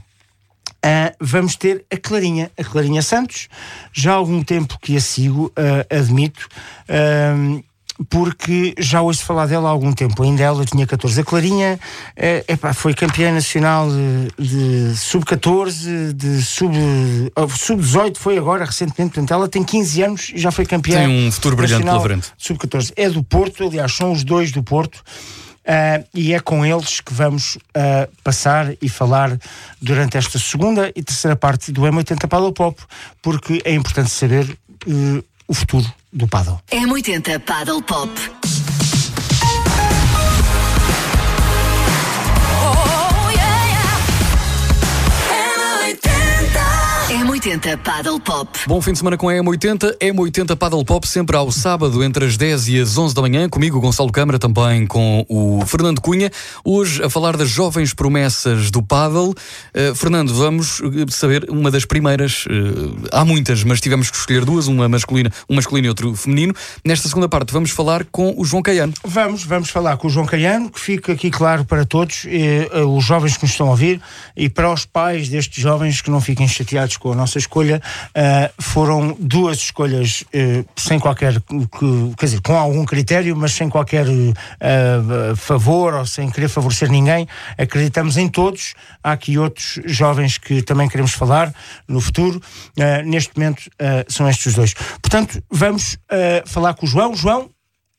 Uh, 0.85 1.16
vamos 1.18 1.56
ter 1.56 1.83
a 1.90 1.97
Clarinha, 1.97 2.50
a 2.59 2.64
Clarinha 2.64 3.00
Santos. 3.00 3.49
Já 3.90 4.12
há 4.12 4.16
algum 4.16 4.42
tempo 4.42 4.78
que 4.80 4.97
a 4.97 5.00
sigo, 5.00 5.47
uh, 5.47 5.94
admito. 5.94 6.47
Uh, 6.88 7.62
porque 8.09 8.75
já 8.79 9.01
ouço 9.01 9.25
falar 9.25 9.47
dela 9.47 9.69
há 9.69 9.73
algum 9.73 9.93
tempo. 9.93 10.23
Ainda 10.23 10.43
ela 10.43 10.65
tinha 10.65 10.87
14. 10.87 11.21
A 11.21 11.25
Clarinha 11.25 11.79
é, 12.17 12.45
epá, 12.49 12.73
foi 12.73 12.93
campeã 12.95 13.33
nacional 13.33 13.89
de, 13.89 14.91
de 14.91 14.97
sub-14, 14.97 16.13
de 16.13 16.43
sub-18, 16.43 17.49
sub 17.57 18.19
foi 18.19 18.39
agora, 18.39 18.65
recentemente. 18.65 19.15
Portanto, 19.15 19.33
ela 19.33 19.49
tem 19.49 19.63
15 19.63 20.03
anos 20.03 20.33
e 20.35 20.39
já 20.39 20.51
foi 20.51 20.67
campeã. 20.67 20.99
Tem 20.99 21.29
um 21.29 21.33
futuro 21.33 21.57
brilhante 21.57 21.85
pela 21.85 22.01
frente. 22.01 22.33
Sub-14. 22.37 22.93
É 22.97 23.09
do 23.09 23.23
Porto, 23.23 23.67
aliás, 23.67 23.93
são 23.93 24.13
os 24.13 24.25
dois 24.25 24.51
do 24.51 24.63
Porto. 24.63 25.03
Uh, 25.65 26.05
e 26.13 26.35
é 26.35 26.41
com 26.41 26.67
eles 26.67 27.01
que 27.01 27.15
vamos 27.15 27.57
uh, 27.57 28.11
passar 28.23 28.75
e 28.83 28.89
falar 28.89 29.39
durante 29.81 30.19
esta 30.19 30.39
segunda 30.39 30.93
e 30.95 31.03
terceira 31.03 31.35
parte 31.35 31.73
do 31.73 31.81
M80 31.83 32.29
Paddle 32.29 32.53
Pop, 32.53 32.83
porque 33.23 33.63
é 33.65 33.73
importante 33.73 34.11
saber 34.11 34.45
uh, 34.87 35.25
o 35.49 35.55
futuro 35.55 35.91
do 36.14 36.26
paddle. 36.26 36.61
M80 36.71 37.44
Paddle 37.44 37.83
Pop. 37.83 38.74
M80 47.45 47.77
Paddle 47.77 48.19
Pop. 48.21 48.59
Bom 48.67 48.81
fim 48.81 48.93
de 48.93 48.99
semana 48.99 49.19
com 49.19 49.29
a 49.29 49.35
M80. 49.35 49.99
M80 49.99 50.57
Paddle 50.57 50.83
Pop 50.83 51.07
sempre 51.07 51.37
ao 51.37 51.53
sábado 51.53 52.03
entre 52.03 52.25
as 52.25 52.39
10 52.39 52.69
e 52.69 52.81
as 52.81 52.97
11 52.97 53.15
da 53.15 53.21
manhã. 53.21 53.51
Comigo, 53.51 53.79
Gonçalo 53.79 54.11
Câmara, 54.11 54.39
também 54.39 54.87
com 54.87 55.27
o 55.29 55.63
Fernando 55.67 56.01
Cunha. 56.01 56.31
Hoje 56.65 57.03
a 57.05 57.11
falar 57.11 57.37
das 57.37 57.51
jovens 57.51 57.93
promessas 57.93 58.71
do 58.71 58.83
paddle. 58.83 59.35
Uh, 59.75 59.95
Fernando, 59.95 60.33
vamos 60.33 60.81
eh, 60.81 61.05
saber 61.11 61.45
uma 61.51 61.71
das 61.71 61.85
primeiras. 61.85 62.47
Uh, 62.47 63.09
há 63.13 63.27
muitas, 63.27 63.63
mas 63.63 63.79
tivemos 63.79 64.11
que 64.11 64.17
escolher 64.17 64.47
duas, 64.47 64.67
uma 64.67 64.89
masculina, 64.89 65.31
um 65.47 65.55
masculino 65.55 65.87
e 65.87 65.91
outro 65.91 66.17
feminino. 66.17 66.55
Nesta 66.83 67.11
segunda 67.11 67.29
parte 67.29 67.53
vamos 67.53 67.73
falar 67.73 68.07
com 68.07 68.33
o 68.39 68.45
João 68.47 68.63
Caiano. 68.63 68.95
Vamos, 69.05 69.45
vamos 69.45 69.69
falar 69.69 69.99
com 69.99 70.07
o 70.07 70.11
João 70.11 70.25
Caiano, 70.25 70.71
que 70.71 70.81
fica 70.81 71.13
aqui 71.13 71.31
claro 71.31 71.67
para 71.67 71.85
todos, 71.85 72.27
os 72.89 73.05
jovens 73.05 73.37
que 73.37 73.43
nos 73.43 73.51
estão 73.51 73.67
a 73.67 73.71
ouvir 73.73 74.01
e 74.35 74.49
para 74.49 74.73
os 74.73 74.87
pais 74.87 75.29
destes 75.29 75.63
jovens 75.63 76.01
que 76.01 76.11
não 76.11 76.23
fiquem 76.23 76.49
chateados 76.49 76.97
com 76.97 77.13
a 77.13 77.15
nossa 77.15 77.34
escolha. 77.38 77.81
Uh, 78.11 78.62
foram 78.62 79.17
duas 79.19 79.59
escolhas 79.59 80.23
uh, 80.23 80.64
sem 80.76 80.99
qualquer, 80.99 81.35
quer 82.19 82.26
dizer, 82.26 82.41
com 82.41 82.57
algum 82.57 82.85
critério, 82.85 83.37
mas 83.37 83.53
sem 83.53 83.69
qualquer 83.69 84.07
uh, 84.07 85.37
favor 85.37 85.95
ou 85.95 86.07
sem 86.07 86.31
querer 86.31 86.49
favorecer 86.49 86.91
ninguém. 86.91 87.26
Acreditamos 87.59 88.17
em 88.17 88.29
todos. 88.29 88.75
Há 89.03 89.12
aqui 89.12 89.38
outros 89.38 89.81
jovens 89.85 90.38
que 90.38 90.62
também 90.62 90.88
queremos 90.88 91.12
falar 91.12 91.53
no 91.87 92.00
futuro. 92.00 92.41
neste 93.05 93.37
momento 93.37 93.62
são 94.09 94.29
estes 94.29 94.55
dois. 94.55 94.75
Portanto, 94.75 95.43
vamos 95.50 95.99
falar 96.47 96.75
com 96.75 96.87
o 96.87 96.88
João. 96.88 97.14
João, 97.14 97.50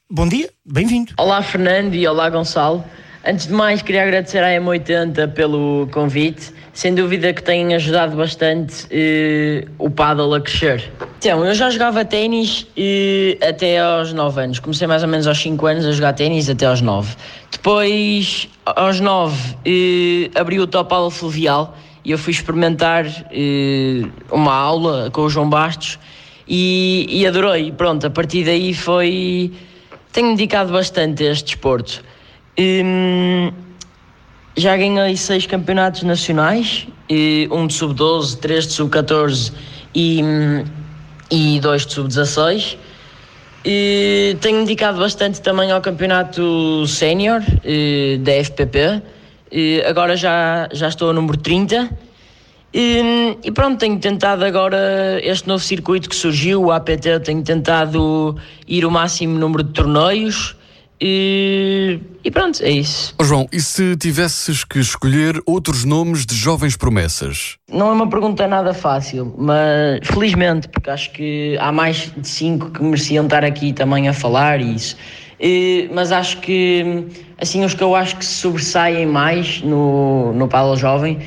bom 0.10 0.28
dia, 0.28 0.50
bem-vindo. 0.66 1.14
Olá, 1.18 1.42
Fernando, 1.42 1.94
e 1.94 2.08
olá, 2.08 2.30
Gonçalo. 2.30 2.84
Antes 3.28 3.48
de 3.48 3.54
mais, 3.54 3.82
queria 3.82 4.04
agradecer 4.04 4.44
à 4.44 4.50
M80 4.50 5.34
pelo 5.34 5.88
convite. 5.92 6.54
Sem 6.76 6.94
dúvida 6.94 7.32
que 7.32 7.42
tem 7.42 7.74
ajudado 7.74 8.18
bastante 8.18 8.86
eh, 8.92 9.66
o 9.78 9.90
paddle 9.90 10.36
a 10.36 10.42
crescer. 10.42 10.92
Então, 11.20 11.46
eu 11.46 11.56
já 11.56 11.70
jogava 11.70 12.04
ténis 12.04 12.68
eh, 12.76 13.38
até 13.42 13.80
aos 13.80 14.12
9 14.12 14.42
anos. 14.42 14.60
Comecei 14.60 14.86
mais 14.86 15.02
ou 15.02 15.08
menos 15.08 15.26
aos 15.26 15.42
5 15.42 15.66
anos 15.66 15.86
a 15.86 15.94
jogar 15.94 16.12
ténis 16.12 16.50
até 16.50 16.66
aos 16.66 16.82
9. 16.82 17.16
Depois, 17.50 18.50
aos 18.66 19.00
9, 19.00 19.56
eh, 19.66 20.38
abri 20.38 20.60
o 20.60 20.68
Top 20.68 20.90
Paddle 20.90 21.12
Fluvial 21.12 21.78
e 22.04 22.12
eu 22.12 22.18
fui 22.18 22.34
experimentar 22.34 23.06
uma 24.30 24.54
aula 24.54 25.10
com 25.12 25.22
o 25.22 25.30
João 25.30 25.50
Bastos 25.50 25.98
e, 26.46 27.08
e 27.10 27.26
adorei. 27.26 27.72
Pronto, 27.72 28.06
a 28.06 28.10
partir 28.10 28.44
daí 28.44 28.74
foi... 28.74 29.54
Tenho 30.12 30.32
dedicado 30.36 30.74
bastante 30.74 31.24
a 31.24 31.32
este 31.32 31.46
desporto. 31.46 32.04
Um, 32.60 33.65
já 34.56 34.78
ganhei 34.78 35.18
seis 35.18 35.46
campeonatos 35.46 36.04
nacionais, 36.04 36.88
um 37.52 37.68
de 37.68 37.74
sub-12, 37.74 38.40
três 38.40 38.68
de 38.68 38.74
sub-14 38.74 39.52
e, 39.94 40.22
e 41.30 41.60
dois 41.60 41.86
de 41.86 41.94
sub-16. 41.94 42.78
Tenho 44.40 44.60
dedicado 44.60 45.00
bastante 45.00 45.42
também 45.42 45.72
ao 45.72 45.82
campeonato 45.82 46.88
sénior 46.88 47.42
da 48.22 48.32
FPP. 48.32 49.02
Agora 49.88 50.16
já, 50.16 50.70
já 50.72 50.88
estou 50.88 51.10
a 51.10 51.14
número 51.14 51.38
30. 51.38 51.90
E 52.74 53.52
pronto, 53.54 53.80
tenho 53.80 54.00
tentado 54.00 54.46
agora 54.46 55.20
este 55.24 55.48
novo 55.48 55.64
circuito 55.64 56.10
que 56.10 56.16
surgiu, 56.16 56.62
o 56.62 56.72
APT, 56.72 57.20
tenho 57.24 57.44
tentado 57.44 58.36
ir 58.68 58.86
o 58.86 58.92
máximo 58.92 59.38
número 59.40 59.64
de 59.64 59.72
torneios. 59.72 60.55
E, 61.00 62.00
e, 62.24 62.32
pronto, 62.32 62.64
é 62.64 62.70
isso. 62.70 63.14
Oh, 63.20 63.24
João, 63.24 63.48
e 63.52 63.60
se 63.60 63.98
tivesses 63.98 64.64
que 64.64 64.80
escolher 64.80 65.42
outros 65.46 65.84
nomes 65.84 66.26
de 66.26 66.36
jovens 66.36 66.78
promessas? 66.78 67.58
Não 67.70 67.90
é 67.90 67.92
uma 67.92 68.10
pergunta 68.10 68.48
nada 68.48 68.74
fácil, 68.74 69.36
mas 69.38 70.00
felizmente, 70.08 70.70
porque 70.70 70.90
acho 70.90 71.12
que 71.12 71.58
há 71.60 71.72
mais 71.72 72.12
de 72.16 72.28
cinco 72.28 72.72
que 72.72 72.82
mereciam 72.82 73.26
estar 73.26 73.44
aqui 73.44 73.74
também 73.74 74.08
a 74.08 74.14
falar 74.14 74.62
isso. 74.62 74.96
E, 75.40 75.90
mas 75.94 76.14
acho 76.14 76.40
que, 76.40 77.08
assim, 77.38 77.66
os 77.66 77.74
que 77.74 77.84
eu 77.84 77.94
acho 77.94 78.16
que 78.16 78.26
se 78.26 78.36
sobressaem 78.36 79.06
mais 79.06 79.62
no, 79.62 80.32
no 80.34 80.48
Paulo 80.48 80.78
Jovem 80.78 81.20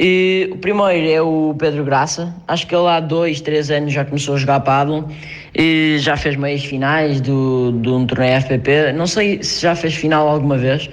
e, 0.00 0.48
o 0.52 0.56
primeiro 0.58 1.10
é 1.10 1.20
o 1.20 1.54
Pedro 1.58 1.84
Graça. 1.84 2.32
Acho 2.46 2.68
que 2.68 2.74
ele 2.74 2.86
há 2.86 3.00
dois, 3.00 3.40
três 3.40 3.68
anos 3.68 3.92
já 3.92 4.04
começou 4.04 4.36
a 4.36 4.38
jogar 4.38 4.60
paddle 4.60 5.08
e 5.52 5.96
já 5.98 6.16
fez 6.16 6.36
meias 6.36 6.64
finais 6.64 7.20
do, 7.20 7.72
de 7.72 7.88
um 7.88 8.06
torneio 8.06 8.40
FPP. 8.40 8.92
Não 8.92 9.08
sei 9.08 9.42
se 9.42 9.60
já 9.60 9.74
fez 9.74 9.94
final 9.94 10.28
alguma 10.28 10.56
vez. 10.56 10.88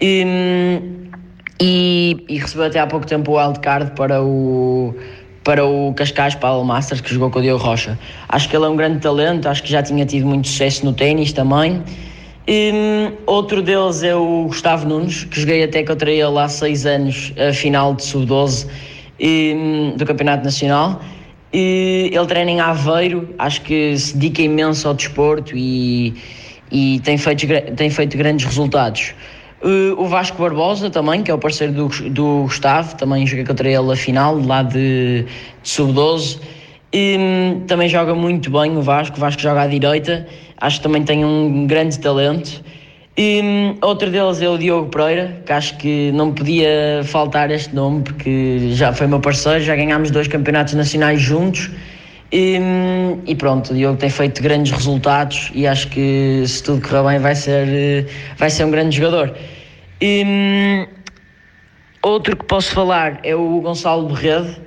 E, 0.00 0.24
e, 1.60 2.24
e 2.26 2.38
recebeu 2.38 2.66
até 2.66 2.80
há 2.80 2.86
pouco 2.86 3.06
tempo 3.06 3.32
o 3.32 3.36
wildcard 3.36 3.92
para 3.92 4.22
o 4.22 4.94
para 5.44 5.64
o 5.64 5.94
Cascais 5.94 6.34
Paddle 6.34 6.62
Masters 6.62 7.00
que 7.00 7.12
jogou 7.12 7.30
com 7.30 7.38
o 7.38 7.42
Diogo 7.42 7.62
Rocha. 7.62 7.98
Acho 8.28 8.48
que 8.50 8.56
ele 8.56 8.66
é 8.66 8.68
um 8.68 8.76
grande 8.76 8.98
talento, 9.00 9.48
acho 9.48 9.62
que 9.62 9.70
já 9.70 9.82
tinha 9.82 10.04
tido 10.04 10.26
muito 10.26 10.46
sucesso 10.46 10.84
no 10.84 10.92
ténis 10.92 11.32
também 11.32 11.82
um, 12.48 13.12
outro 13.26 13.60
deles 13.60 14.02
é 14.02 14.14
o 14.14 14.44
Gustavo 14.44 14.88
Nunes, 14.88 15.24
que 15.24 15.38
joguei 15.38 15.62
até 15.62 15.82
contra 15.82 16.10
ele 16.10 16.38
há 16.38 16.48
seis 16.48 16.86
anos, 16.86 17.30
a 17.38 17.52
final 17.52 17.94
de 17.94 18.02
sub-12 18.04 18.66
um, 19.20 19.94
do 19.94 20.06
Campeonato 20.06 20.44
Nacional. 20.44 20.98
E 21.52 22.10
ele 22.10 22.26
treina 22.26 22.50
em 22.50 22.58
Aveiro, 22.58 23.34
acho 23.38 23.60
que 23.60 23.94
se 23.98 24.16
dedica 24.16 24.40
imenso 24.40 24.88
ao 24.88 24.94
desporto 24.94 25.54
e, 25.54 26.14
e 26.72 27.00
tem, 27.00 27.18
feito, 27.18 27.46
tem 27.76 27.90
feito 27.90 28.16
grandes 28.16 28.46
resultados. 28.46 29.14
Uh, 29.62 30.00
o 30.00 30.06
Vasco 30.06 30.40
Barbosa 30.40 30.88
também, 30.88 31.22
que 31.22 31.30
é 31.30 31.34
o 31.34 31.38
parceiro 31.38 31.72
do, 31.74 31.88
do 32.10 32.42
Gustavo, 32.44 32.96
também 32.96 33.26
joguei 33.26 33.44
contra 33.44 33.68
ele 33.68 33.92
a 33.92 33.96
final, 33.96 34.38
lá 34.40 34.62
de, 34.62 35.26
de 35.62 35.68
sub-12. 35.68 36.40
Um, 36.94 37.60
também 37.66 37.90
joga 37.90 38.14
muito 38.14 38.50
bem 38.50 38.74
o 38.74 38.80
Vasco, 38.80 39.18
o 39.18 39.20
Vasco 39.20 39.42
joga 39.42 39.62
à 39.62 39.66
direita 39.66 40.26
acho 40.60 40.78
que 40.78 40.82
também 40.82 41.02
tem 41.02 41.24
um 41.24 41.66
grande 41.66 41.98
talento. 41.98 42.62
E 43.16 43.40
hum, 43.42 43.76
outro 43.82 44.10
deles 44.10 44.40
é 44.40 44.48
o 44.48 44.56
Diogo 44.56 44.88
Pereira, 44.90 45.42
que 45.44 45.52
acho 45.52 45.76
que 45.76 46.12
não 46.12 46.32
podia 46.32 47.02
faltar 47.04 47.50
este 47.50 47.74
nome, 47.74 48.02
porque 48.02 48.70
já 48.74 48.92
foi 48.92 49.08
meu 49.08 49.18
parceiro, 49.18 49.60
já 49.60 49.74
ganhámos 49.74 50.10
dois 50.10 50.28
campeonatos 50.28 50.74
nacionais 50.74 51.20
juntos. 51.20 51.68
E, 52.30 52.58
hum, 52.60 53.20
e, 53.26 53.34
pronto, 53.34 53.72
o 53.72 53.74
Diogo 53.74 53.98
tem 53.98 54.10
feito 54.10 54.42
grandes 54.42 54.70
resultados 54.70 55.50
e 55.54 55.66
acho 55.66 55.88
que 55.88 56.44
se 56.46 56.62
tudo 56.62 56.86
correr 56.86 57.02
bem 57.02 57.18
vai 57.18 57.34
ser, 57.34 58.06
vai 58.36 58.50
ser 58.50 58.64
um 58.64 58.70
grande 58.70 58.96
jogador. 58.96 59.34
E, 60.00 60.22
hum, 60.24 60.86
outro 62.02 62.36
que 62.36 62.44
posso 62.44 62.70
falar 62.72 63.18
é 63.24 63.34
o 63.34 63.60
Gonçalo 63.60 64.08
Berrede, 64.08 64.60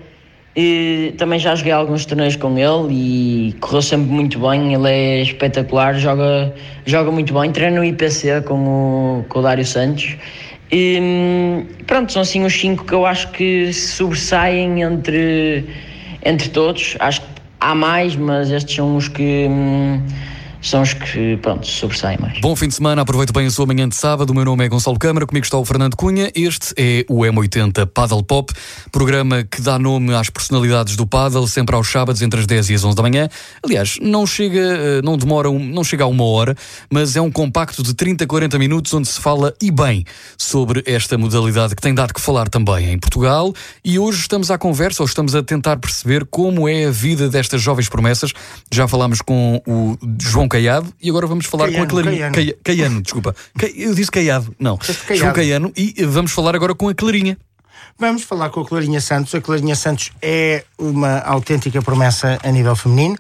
e 0.55 1.13
também 1.17 1.39
já 1.39 1.55
joguei 1.55 1.71
alguns 1.71 2.05
torneios 2.05 2.35
com 2.35 2.57
ele 2.57 2.93
e 2.93 3.53
correu 3.61 3.81
sempre 3.81 4.11
muito 4.11 4.37
bem. 4.39 4.73
Ele 4.73 4.89
é 4.89 5.21
espetacular, 5.21 5.95
joga, 5.97 6.53
joga 6.85 7.09
muito 7.09 7.33
bem. 7.33 7.51
Treina 7.51 7.77
no 7.77 7.85
IPC 7.85 8.41
com 8.41 9.19
o, 9.19 9.25
com 9.29 9.39
o 9.39 9.41
Dário 9.41 9.65
Santos. 9.65 10.17
E, 10.69 11.65
pronto, 11.87 12.11
são 12.11 12.21
assim 12.21 12.43
os 12.43 12.53
cinco 12.53 12.85
que 12.85 12.93
eu 12.93 13.05
acho 13.05 13.29
que 13.31 13.71
sobressaem 13.71 14.81
entre, 14.81 15.65
entre 16.23 16.49
todos. 16.49 16.97
Acho 16.99 17.21
que 17.21 17.27
há 17.59 17.73
mais, 17.73 18.15
mas 18.15 18.51
estes 18.51 18.75
são 18.75 18.97
os 18.97 19.07
que. 19.07 19.47
Hum, 19.49 20.01
são 20.61 20.83
os 20.83 20.93
que, 20.93 21.37
pronto, 21.37 21.65
sobressaem 21.65 22.17
mais. 22.19 22.39
Bom 22.39 22.55
fim 22.55 22.67
de 22.67 22.75
semana, 22.75 23.01
aproveito 23.01 23.33
bem 23.33 23.47
a 23.47 23.51
sua 23.51 23.65
manhã 23.65 23.89
de 23.89 23.95
sábado. 23.95 24.29
O 24.29 24.35
meu 24.35 24.45
nome 24.45 24.63
é 24.63 24.69
Gonçalo 24.69 24.97
Câmara, 24.99 25.25
comigo 25.25 25.43
está 25.43 25.57
o 25.57 25.65
Fernando 25.65 25.95
Cunha. 25.95 26.31
Este 26.35 26.73
é 26.77 27.03
o 27.09 27.21
M80 27.21 27.87
Paddle 27.87 28.23
Pop, 28.23 28.53
programa 28.91 29.43
que 29.43 29.59
dá 29.59 29.79
nome 29.79 30.13
às 30.13 30.29
personalidades 30.29 30.95
do 30.95 31.07
paddle, 31.07 31.47
sempre 31.47 31.75
aos 31.75 31.89
sábados 31.89 32.21
entre 32.21 32.39
as 32.39 32.45
10 32.45 32.69
e 32.69 32.75
as 32.75 32.83
11 32.83 32.95
da 32.95 33.01
manhã. 33.01 33.27
Aliás, 33.63 33.97
não 33.99 34.27
chega, 34.27 34.59
eh, 34.59 35.01
não 35.03 35.17
demora, 35.17 35.49
não 35.49 35.83
chega 35.83 36.03
a 36.03 36.07
uma 36.07 36.25
hora, 36.25 36.55
mas 36.91 37.15
é 37.15 37.21
um 37.21 37.31
compacto 37.31 37.81
de 37.81 37.95
30 37.95 38.23
a 38.23 38.27
40 38.27 38.59
minutos 38.59 38.93
onde 38.93 39.07
se 39.07 39.19
fala 39.19 39.53
e 39.59 39.71
bem 39.71 40.05
sobre 40.37 40.83
esta 40.85 41.17
modalidade 41.17 41.75
que 41.75 41.81
tem 41.81 41.93
dado 41.93 42.13
que 42.13 42.21
falar 42.21 42.47
também 42.47 42.91
em 42.91 42.99
Portugal. 42.99 43.51
E 43.83 43.97
hoje 43.97 44.19
estamos 44.19 44.51
à 44.51 44.59
conversa, 44.59 45.01
ou 45.01 45.07
estamos 45.07 45.33
a 45.33 45.41
tentar 45.41 45.77
perceber 45.77 46.23
como 46.25 46.69
é 46.69 46.85
a 46.85 46.91
vida 46.91 47.27
destas 47.29 47.61
jovens 47.61 47.89
promessas. 47.89 48.31
Já 48.71 48.87
falámos 48.87 49.21
com 49.21 49.61
o 49.65 49.97
João 50.19 50.47
Caiado 50.51 50.93
e 51.01 51.09
agora 51.09 51.25
vamos 51.25 51.45
falar 51.45 51.65
Caiano, 51.65 51.87
com 51.87 51.97
a 51.97 52.01
Clarinha. 52.01 52.31
Caiano. 52.31 52.57
Caiano, 52.63 53.01
desculpa. 53.01 53.35
Eu 53.75 53.95
disse 53.95 54.11
Caiado, 54.11 54.53
não. 54.59 54.77
Caiado. 54.77 55.15
João 55.15 55.33
Caiano 55.33 55.73
e 55.77 56.03
vamos 56.05 56.31
falar 56.31 56.55
agora 56.55 56.75
com 56.75 56.89
a 56.89 56.93
Clarinha. 56.93 57.37
Vamos 57.97 58.23
falar 58.23 58.49
com 58.49 58.61
a 58.61 58.65
Clarinha 58.65 59.01
Santos. 59.01 59.33
A 59.35 59.41
Clarinha 59.41 59.75
Santos 59.75 60.11
é 60.21 60.63
uma 60.81 61.19
autêntica 61.19 61.81
promessa 61.81 62.39
a 62.43 62.51
nível 62.51 62.75
feminino, 62.75 63.15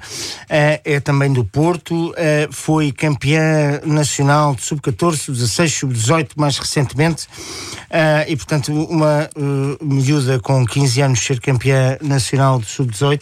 eh, 0.49 0.81
é 0.83 0.99
também 0.99 1.31
do 1.31 1.45
Porto, 1.45 2.13
eh, 2.17 2.47
foi 2.51 2.91
campeã 2.91 3.79
nacional 3.85 4.55
de 4.55 4.63
sub-14, 4.63 5.17
sub-16, 5.17 5.69
sub-18 5.79 6.29
mais 6.35 6.57
recentemente, 6.57 7.27
eh, 7.89 8.25
e 8.29 8.35
portanto 8.35 8.73
uma 8.73 9.29
miúda 9.81 10.39
com 10.39 10.65
15 10.65 11.01
anos 11.01 11.19
ser 11.19 11.39
campeã 11.39 11.97
nacional 12.01 12.59
de 12.59 12.65
sub-18 12.65 13.21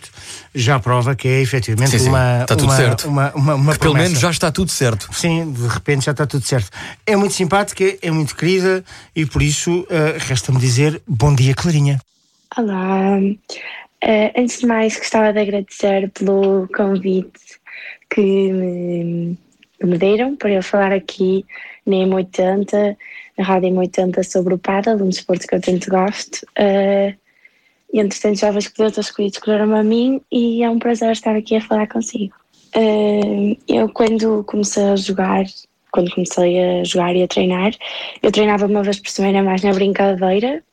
já 0.56 0.80
prova 0.80 1.16
que 1.16 1.28
é 1.28 1.42
efetivamente 1.42 1.92
sim, 1.92 2.00
sim. 2.00 2.10
Uma, 2.10 2.42
está 2.42 2.56
tudo 2.56 2.70
uma, 2.70 2.76
certo. 2.76 3.08
uma, 3.08 3.32
uma, 3.34 3.56
uma 3.56 3.76
Pelo 3.76 3.94
menos 3.94 4.20
já 4.20 4.30
está 4.30 4.52
tudo 4.52 4.72
certo. 4.72 5.10
Sim, 5.12 5.52
de 5.52 5.68
repente 5.68 6.06
já 6.06 6.12
está 6.12 6.26
tudo 6.26 6.46
certo. 6.46 6.70
É 7.06 7.16
muito 7.16 7.34
simpática, 7.34 7.84
é 8.02 8.12
muito 8.12 8.36
querida 8.36 8.84
e 9.16 9.26
por 9.26 9.42
isso 9.42 9.86
resta-me 10.20 10.60
dizer 10.60 11.02
bom 11.08 11.34
dia, 11.34 11.39
Clarinha. 11.56 12.00
Olá, 12.58 13.20
Uh, 14.04 14.32
antes 14.38 14.60
de 14.62 14.66
mais, 14.66 14.98
gostava 14.98 15.34
de 15.34 15.40
agradecer 15.40 16.10
pelo 16.12 16.70
convite 16.70 17.60
que 18.10 18.22
me, 18.22 19.38
me 19.84 19.98
deram 19.98 20.38
para 20.38 20.52
eu 20.52 20.64
falar 20.64 20.94
aqui 20.94 21.46
na 21.86 21.98
M80, 21.98 22.96
na 23.38 23.44
Rádio 23.44 23.70
M80, 23.72 24.24
sobre 24.24 24.54
o 24.54 24.58
paddle, 24.58 25.04
um 25.04 25.10
desporto 25.10 25.46
que 25.46 25.56
eu 25.56 25.62
tanto 25.62 25.90
gosto. 25.90 26.44
Uh, 26.58 27.14
e 27.92 28.00
entre 28.00 28.20
tantos 28.20 28.40
jovens 28.40 28.70
que 28.70 28.78
Deus 28.78 28.98
escolhido, 28.98 29.34
escolheram-me 29.34 29.80
a 29.80 29.84
mim 29.84 30.22
e 30.32 30.64
é 30.64 30.70
um 30.70 30.80
prazer 30.80 31.12
estar 31.12 31.36
aqui 31.36 31.58
a 31.58 31.62
falar 31.62 31.88
consigo. 31.88 32.36
Uh, 32.74 33.58
eu, 33.68 33.90
quando 33.90 34.46
comecei 34.46 34.84
a 34.84 34.96
jogar, 34.96 35.44
quando 35.92 36.10
comecei 36.12 36.58
a 36.58 36.84
jogar 36.86 37.14
e 37.18 37.24
a 37.24 37.28
treinar, 37.28 37.74
eu 38.24 38.32
treinava 38.32 38.66
uma 38.66 38.82
vez 38.82 38.98
por 38.98 39.10
semana 39.10 39.44
mais 39.44 39.62
na 39.62 39.74
brincadeira 39.74 40.64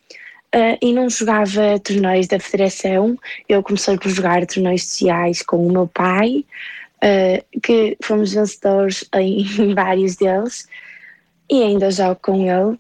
uh, 0.56 0.78
e 0.80 0.92
não 0.92 1.10
jogava 1.10 1.78
torneios 1.80 2.26
da 2.26 2.40
federação. 2.40 3.18
Eu 3.48 3.62
comecei 3.62 3.98
por 3.98 4.08
jogar 4.08 4.46
torneios 4.46 4.84
sociais 4.84 5.42
com 5.42 5.66
o 5.66 5.70
meu 5.70 5.86
pai, 5.86 6.44
uh, 7.04 7.60
que 7.60 7.96
fomos 8.02 8.32
vencedores 8.32 9.04
em 9.14 9.44
vários 9.74 10.16
deles 10.16 10.66
e 11.50 11.62
ainda 11.62 11.90
jogo 11.90 12.18
com 12.22 12.50
ele. 12.50 12.78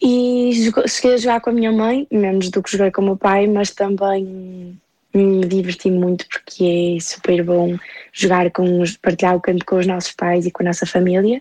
E 0.00 0.72
cheguei 0.88 1.14
a 1.14 1.16
jogar 1.16 1.40
com 1.40 1.50
a 1.50 1.52
minha 1.52 1.70
mãe, 1.70 2.06
menos 2.10 2.50
do 2.50 2.62
que 2.62 2.72
joguei 2.72 2.90
com 2.90 3.02
o 3.02 3.04
meu 3.04 3.16
pai, 3.16 3.46
mas 3.46 3.70
também 3.70 4.78
me 5.14 5.44
diverti 5.46 5.90
muito 5.90 6.26
porque 6.28 6.96
é 6.96 7.00
super 7.00 7.44
bom 7.44 7.76
jogar 8.12 8.50
com 8.50 8.80
os, 8.80 8.96
partilhar 8.96 9.36
o 9.36 9.40
canto 9.40 9.64
com 9.64 9.76
os 9.76 9.86
nossos 9.86 10.12
pais 10.12 10.46
e 10.46 10.50
com 10.50 10.62
a 10.62 10.66
nossa 10.66 10.86
família. 10.86 11.40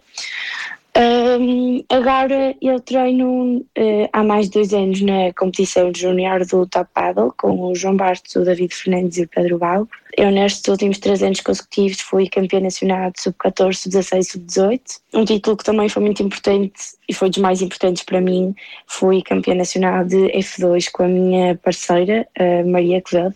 Um, 0.93 1.85
agora 1.89 2.53
eu 2.61 2.77
treino 2.81 3.59
uh, 3.59 4.09
há 4.11 4.23
mais 4.23 4.47
de 4.47 4.53
dois 4.53 4.73
anos 4.73 5.01
na 5.01 5.31
competição 5.37 5.89
júnior 5.95 6.45
do 6.45 6.65
Top 6.65 6.89
Paddle 6.93 7.33
com 7.37 7.61
o 7.61 7.73
João 7.73 7.95
Bastos, 7.95 8.35
o 8.35 8.43
David 8.43 8.75
Fernandes 8.75 9.17
e 9.17 9.23
o 9.23 9.27
Pedro 9.29 9.57
Balbo. 9.57 9.89
Eu 10.17 10.29
nestes 10.31 10.67
últimos 10.67 10.99
três 10.99 11.23
anos 11.23 11.39
consecutivos 11.39 12.01
fui 12.01 12.27
campeã 12.27 12.59
nacional 12.59 13.09
de 13.11 13.21
sub-14, 13.21 13.73
sub-16 13.73 14.23
sub-18. 14.23 14.81
Um 15.13 15.23
título 15.23 15.55
que 15.55 15.63
também 15.63 15.87
foi 15.87 16.03
muito 16.03 16.21
importante 16.21 16.73
e 17.07 17.13
foi 17.13 17.29
dos 17.29 17.39
mais 17.39 17.61
importantes 17.61 18.03
para 18.03 18.19
mim. 18.19 18.53
Fui 18.85 19.21
campeã 19.21 19.55
nacional 19.55 20.03
de 20.03 20.17
F2 20.33 20.91
com 20.91 21.03
a 21.03 21.07
minha 21.07 21.55
parceira, 21.55 22.27
a 22.37 22.67
Maria 22.67 23.01
Quevedo 23.01 23.35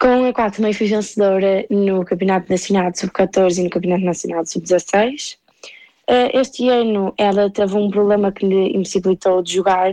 com 0.00 0.24
a 0.24 0.32
qual 0.32 0.50
também 0.50 0.72
fui 0.72 0.86
vencedora 0.86 1.64
no 1.70 2.04
Campeonato 2.04 2.50
Nacional 2.50 2.90
de 2.90 2.98
Sub-14 2.98 3.58
e 3.58 3.62
no 3.64 3.70
Campeonato 3.70 4.04
Nacional 4.04 4.42
de 4.42 4.50
Sub-16. 4.50 5.38
Eh, 6.06 6.38
este 6.38 6.68
ano 6.68 7.14
ela 7.16 7.50
teve 7.50 7.76
um 7.76 7.90
problema 7.90 8.30
que 8.30 8.46
lhe 8.46 8.76
impossibilitou 8.76 9.42
de 9.42 9.54
jogar 9.54 9.92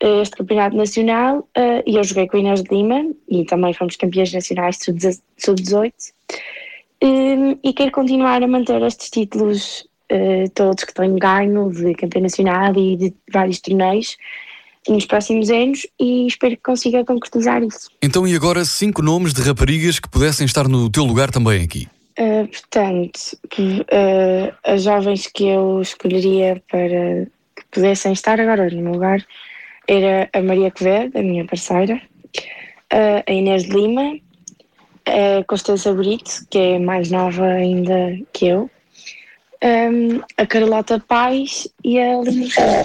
eh, 0.00 0.22
este 0.22 0.36
campeonato 0.36 0.76
nacional 0.76 1.48
eh, 1.54 1.82
e 1.86 1.96
eu 1.96 2.04
joguei 2.04 2.26
com 2.26 2.36
a 2.36 2.40
Inês 2.40 2.62
de 2.62 2.74
Lima 2.74 3.04
e 3.28 3.44
também 3.44 3.72
fomos 3.72 3.96
campeões 3.96 4.32
nacionais 4.32 4.76
de 4.78 5.12
sub-18 5.38 5.92
ehm, 7.00 7.58
e 7.62 7.72
quero 7.72 7.92
continuar 7.92 8.42
a 8.42 8.48
manter 8.48 8.82
estes 8.82 9.10
títulos 9.10 9.88
todos 10.56 10.82
que 10.82 10.92
tenho 10.92 11.16
ganho 11.20 11.70
de 11.70 11.94
campeão 11.94 12.22
nacional 12.22 12.76
e 12.76 12.96
de 12.96 13.14
vários 13.32 13.60
torneios 13.60 14.16
nos 14.88 15.06
próximos 15.06 15.50
anos 15.50 15.86
e 16.00 16.26
espero 16.26 16.56
que 16.56 16.62
consiga 16.64 17.04
concretizar 17.04 17.62
isso. 17.62 17.88
Então 18.02 18.26
e 18.26 18.34
agora 18.34 18.64
cinco 18.64 19.02
nomes 19.02 19.32
de 19.32 19.40
raparigas 19.40 20.00
que 20.00 20.10
pudessem 20.10 20.46
estar 20.46 20.66
no 20.66 20.90
teu 20.90 21.04
lugar 21.04 21.30
também 21.30 21.62
aqui? 21.62 21.86
Uh, 22.20 22.46
portanto, 22.48 23.18
uh, 23.58 24.54
as 24.64 24.82
jovens 24.82 25.26
que 25.26 25.46
eu 25.46 25.80
escolheria 25.80 26.62
para 26.70 27.24
que 27.56 27.64
pudessem 27.70 28.12
estar 28.12 28.38
agora 28.38 28.68
no 28.68 28.82
meu 28.82 28.92
lugar 28.92 29.24
era 29.88 30.28
a 30.34 30.42
Maria 30.42 30.70
Quevedo, 30.70 31.18
a 31.18 31.22
minha 31.22 31.46
parceira, 31.46 31.98
uh, 32.92 33.24
a 33.26 33.32
Inês 33.32 33.62
de 33.62 33.70
Lima, 33.70 34.18
a 35.06 35.42
Constança 35.44 35.94
Brito, 35.94 36.46
que 36.50 36.58
é 36.58 36.78
mais 36.78 37.10
nova 37.10 37.46
ainda 37.46 38.18
que 38.34 38.48
eu, 38.48 38.70
um, 39.64 40.20
a 40.36 40.46
Carlota 40.46 41.00
Paz 41.00 41.66
e 41.82 41.98
a 41.98 42.20
Lina 42.20 42.84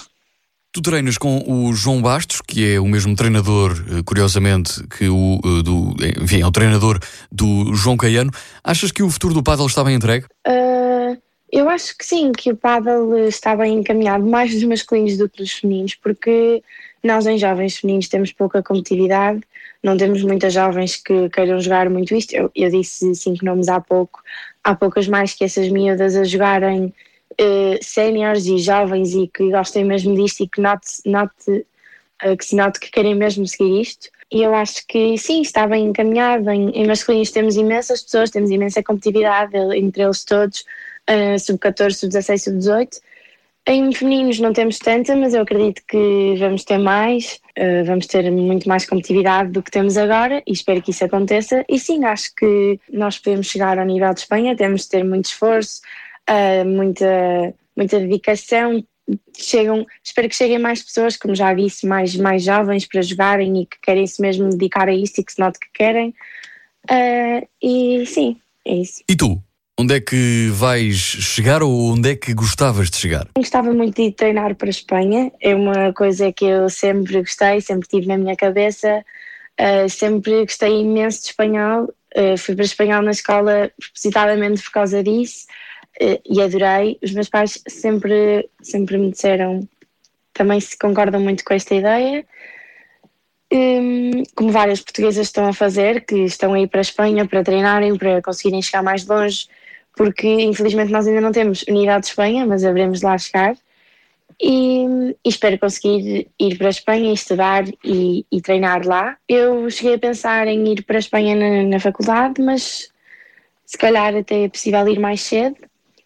Tu 0.75 0.81
treinas 0.81 1.17
com 1.17 1.41
o 1.47 1.73
João 1.73 2.01
Bastos, 2.01 2.41
que 2.45 2.73
é 2.73 2.81
o 2.81 2.85
mesmo 2.85 3.15
treinador, 3.15 3.71
eh, 3.89 4.03
curiosamente, 4.03 4.85
que 4.87 5.07
o 5.07 5.39
eh, 5.41 5.63
do. 5.63 5.95
Enfim, 6.21 6.41
é 6.41 6.45
o 6.45 6.51
treinador 6.51 6.99
do 7.31 7.73
João 7.73 7.95
Caiano. 7.95 8.29
Achas 8.61 8.91
que 8.91 9.01
o 9.01 9.09
futuro 9.09 9.33
do 9.33 9.41
paddle 9.41 9.67
está 9.67 9.85
bem 9.85 9.95
entregue? 9.95 10.25
Uh, 10.45 11.17
eu 11.49 11.69
acho 11.69 11.97
que 11.97 12.05
sim, 12.05 12.33
que 12.33 12.51
o 12.51 12.57
paddle 12.57 13.17
está 13.25 13.55
bem 13.55 13.75
encaminhado, 13.75 14.25
mais 14.25 14.53
dos 14.53 14.65
masculinos 14.65 15.15
do 15.17 15.29
que 15.29 15.37
dos 15.37 15.53
femininos, 15.53 15.95
porque 15.95 16.61
nós 17.01 17.25
em 17.25 17.37
jovens 17.37 17.77
femininos 17.77 18.09
temos 18.09 18.33
pouca 18.33 18.61
competitividade, 18.61 19.39
não 19.81 19.95
temos 19.95 20.21
muitas 20.23 20.51
jovens 20.51 20.97
que 20.97 21.29
queiram 21.29 21.57
jogar 21.61 21.89
muito 21.89 22.13
isto. 22.13 22.33
Eu, 22.33 22.51
eu 22.53 22.69
disse 22.69 23.15
cinco 23.15 23.45
nomes 23.45 23.69
há 23.69 23.79
pouco, 23.79 24.21
há 24.61 24.75
poucas 24.75 25.07
mais 25.07 25.33
que 25.33 25.45
essas 25.45 25.69
miúdas 25.69 26.17
a 26.17 26.25
jogarem 26.25 26.93
uh, 27.39 27.83
séniores 27.83 28.45
e 28.45 28.57
jovens 28.57 29.13
e 29.13 29.27
que 29.27 29.49
gostem 29.51 29.83
mesmo 29.83 30.15
disto 30.15 30.43
e 30.43 30.47
que, 30.47 30.61
note, 30.61 31.01
uh, 32.23 32.37
que 32.37 32.45
se 32.45 32.55
note 32.55 32.79
que 32.79 32.91
querem 32.91 33.15
mesmo 33.15 33.47
seguir 33.47 33.81
isto. 33.81 34.09
E 34.31 34.41
eu 34.41 34.53
acho 34.53 34.85
que 34.87 35.17
sim, 35.17 35.41
está 35.41 35.67
bem 35.67 35.85
encaminhado. 35.85 36.49
Em, 36.49 36.69
em 36.71 36.87
masculinos 36.87 37.31
temos 37.31 37.55
imensas 37.55 38.01
pessoas, 38.01 38.31
temos 38.31 38.49
imensa 38.49 38.81
competitividade 38.83 39.55
entre 39.75 40.03
eles 40.03 40.23
todos, 40.23 40.65
uh, 41.09 41.39
sub-14, 41.39 41.93
sub-16, 41.93 42.37
sub-18. 42.39 43.01
Em 43.67 43.91
femininos 43.91 44.39
não 44.39 44.53
temos 44.53 44.77
tanta, 44.77 45.15
mas 45.15 45.33
eu 45.33 45.41
acredito 45.41 45.81
que 45.87 46.35
vamos 46.37 46.63
ter 46.63 46.77
mais, 46.77 47.39
uh, 47.57 47.83
vamos 47.83 48.05
ter 48.05 48.29
muito 48.31 48.69
mais 48.69 48.85
competitividade 48.85 49.51
do 49.51 49.63
que 49.63 49.71
temos 49.71 49.97
agora 49.97 50.43
e 50.45 50.53
espero 50.53 50.81
que 50.83 50.91
isso 50.91 51.03
aconteça. 51.03 51.65
E 51.67 51.79
sim, 51.79 52.05
acho 52.05 52.35
que 52.35 52.79
nós 52.91 53.17
podemos 53.17 53.47
chegar 53.47 53.79
ao 53.79 53.85
nível 53.85 54.13
de 54.13 54.19
Espanha, 54.19 54.55
temos 54.55 54.81
de 54.81 54.89
ter 54.89 55.03
muito 55.03 55.25
esforço, 55.25 55.81
uh, 56.29 56.65
muita, 56.65 57.53
muita 57.75 57.99
dedicação. 57.99 58.83
Chegam, 59.37 59.85
espero 60.03 60.27
que 60.27 60.35
cheguem 60.35 60.57
mais 60.57 60.81
pessoas, 60.81 61.15
como 61.15 61.35
já 61.35 61.53
disse, 61.53 61.85
mais, 61.85 62.15
mais 62.15 62.43
jovens 62.43 62.87
para 62.87 63.01
jogarem 63.01 63.61
e 63.61 63.65
que 63.65 63.79
querem 63.81 64.07
se 64.07 64.21
mesmo 64.21 64.49
dedicar 64.49 64.89
a 64.89 64.93
isto 64.93 65.19
e 65.19 65.23
que 65.23 65.33
se 65.33 65.39
note 65.39 65.59
que 65.59 65.67
querem. 65.73 66.13
Uh, 66.89 67.47
e 67.61 68.05
sim, 68.05 68.37
é 68.65 68.75
isso. 68.75 69.03
E 69.09 69.15
tu? 69.15 69.41
Onde 69.77 69.95
é 69.95 69.99
que 69.99 70.47
vais 70.53 70.95
chegar 70.95 71.61
ou 71.61 71.91
onde 71.91 72.11
é 72.11 72.15
que 72.15 72.33
gostavas 72.33 72.89
de 72.89 72.95
chegar? 72.95 73.27
Gostava 73.35 73.73
muito 73.73 74.01
de 74.01 74.09
treinar 74.09 74.55
para 74.55 74.69
a 74.69 74.69
Espanha. 74.69 75.31
É 75.41 75.53
uma 75.53 75.91
coisa 75.91 76.31
que 76.31 76.45
eu 76.45 76.69
sempre 76.69 77.19
gostei, 77.19 77.59
sempre 77.59 77.87
tive 77.87 78.07
na 78.07 78.17
minha 78.17 78.37
cabeça. 78.37 79.03
Uh, 79.59 79.89
sempre 79.89 80.45
gostei 80.45 80.81
imenso 80.81 81.21
de 81.21 81.27
espanhol. 81.27 81.93
Uh, 82.15 82.37
fui 82.37 82.55
para 82.55 82.63
espanhol 82.63 83.01
na 83.01 83.11
escola 83.11 83.69
propositadamente 83.77 84.63
por 84.63 84.71
causa 84.71 85.03
disso. 85.03 85.45
Eh, 85.99 86.21
e 86.25 86.41
adorei. 86.41 86.97
Os 87.01 87.11
meus 87.11 87.29
pais 87.29 87.61
sempre, 87.67 88.49
sempre 88.61 88.97
me 88.97 89.11
disseram, 89.11 89.67
também 90.33 90.59
se 90.59 90.77
concordam 90.77 91.21
muito 91.21 91.43
com 91.43 91.53
esta 91.53 91.75
ideia. 91.75 92.25
Um, 93.51 94.23
como 94.35 94.51
várias 94.51 94.81
portuguesas 94.81 95.27
estão 95.27 95.47
a 95.47 95.53
fazer, 95.53 96.05
que 96.05 96.17
estão 96.25 96.53
aí 96.53 96.67
para 96.67 96.79
a 96.79 96.81
Espanha 96.81 97.27
para 97.27 97.43
treinarem, 97.43 97.95
para 97.97 98.21
conseguirem 98.21 98.61
chegar 98.61 98.83
mais 98.83 99.05
longe, 99.05 99.47
porque 99.95 100.27
infelizmente 100.27 100.91
nós 100.91 101.07
ainda 101.07 101.21
não 101.21 101.31
temos 101.31 101.63
unidade 101.63 102.01
de 102.01 102.07
Espanha, 102.09 102.45
mas 102.45 102.65
haveremos 102.65 103.01
lá 103.01 103.17
chegar. 103.17 103.55
E, 104.41 104.85
e, 105.23 105.29
espero 105.29 105.57
conseguir 105.57 106.27
ir 106.37 106.57
para 106.57 106.67
a 106.67 106.69
Espanha 106.69 107.13
estudar 107.13 107.63
e, 107.83 108.25
e, 108.29 108.41
treinar 108.41 108.85
lá. 108.85 109.17
Eu 109.29 109.69
cheguei 109.69 109.93
a 109.95 109.99
pensar 109.99 110.47
em 110.47 110.73
ir 110.73 110.83
para 110.83 110.97
a 110.97 110.99
Espanha 110.99 111.35
na, 111.35 111.69
na 111.69 111.79
faculdade, 111.79 112.41
mas 112.41 112.91
se 113.65 113.77
calhar 113.77 114.13
até 114.13 114.43
é 114.43 114.49
possível 114.49 114.85
ir 114.89 114.99
mais 114.99 115.21
cedo 115.21 115.55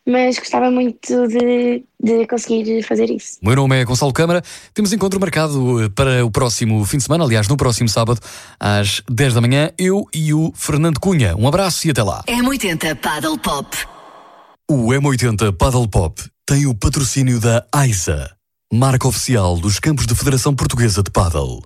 mas 0.10 0.40
gostava 0.40 0.72
muito 0.72 1.28
de, 1.28 1.84
de 2.02 2.28
conseguir 2.28 2.84
fazer 2.84 3.10
isso. 3.10 3.38
O 3.42 3.48
meu 3.48 3.56
nome 3.56 3.80
é 3.80 3.86
Gonçalo 3.86 4.12
Câmara. 4.12 4.42
Temos 4.74 4.92
encontro 4.92 5.20
marcado 5.20 5.84
eh, 5.84 5.90
para 5.90 6.26
o 6.26 6.32
próximo 6.32 6.84
fim 6.86 6.98
de 6.98 7.04
semana, 7.04 7.24
aliás, 7.24 7.48
no 7.48 7.56
próximo 7.56 7.88
sábado, 7.88 8.20
às 8.60 9.02
10 9.10 9.36
da 9.36 9.42
manhã, 9.42 9.72
eu 9.78 10.06
e 10.14 10.34
o 10.34 10.52
Fernando 10.56 11.00
Cunha. 11.00 11.36
Um 11.38 11.48
abraço 11.48 11.88
e 11.88 11.92
até 11.92 12.02
lá. 12.02 12.24
M80 12.28 12.96
Paddle 12.96 13.38
Pop. 13.38 13.78
O 14.70 14.88
M80 14.88 15.56
Paddle 15.56 15.88
Pop 15.88 16.22
tem 16.46 16.66
o 16.66 16.74
patrocínio 16.74 17.40
da 17.40 17.66
AISA, 17.72 18.32
marca 18.74 19.08
oficial 19.08 19.58
dos 19.58 19.80
campos 19.80 20.08
de 20.08 20.16
Federação 20.16 20.56
Portuguesa 20.56 21.04
de 21.04 21.12
Paddle. 21.12 21.62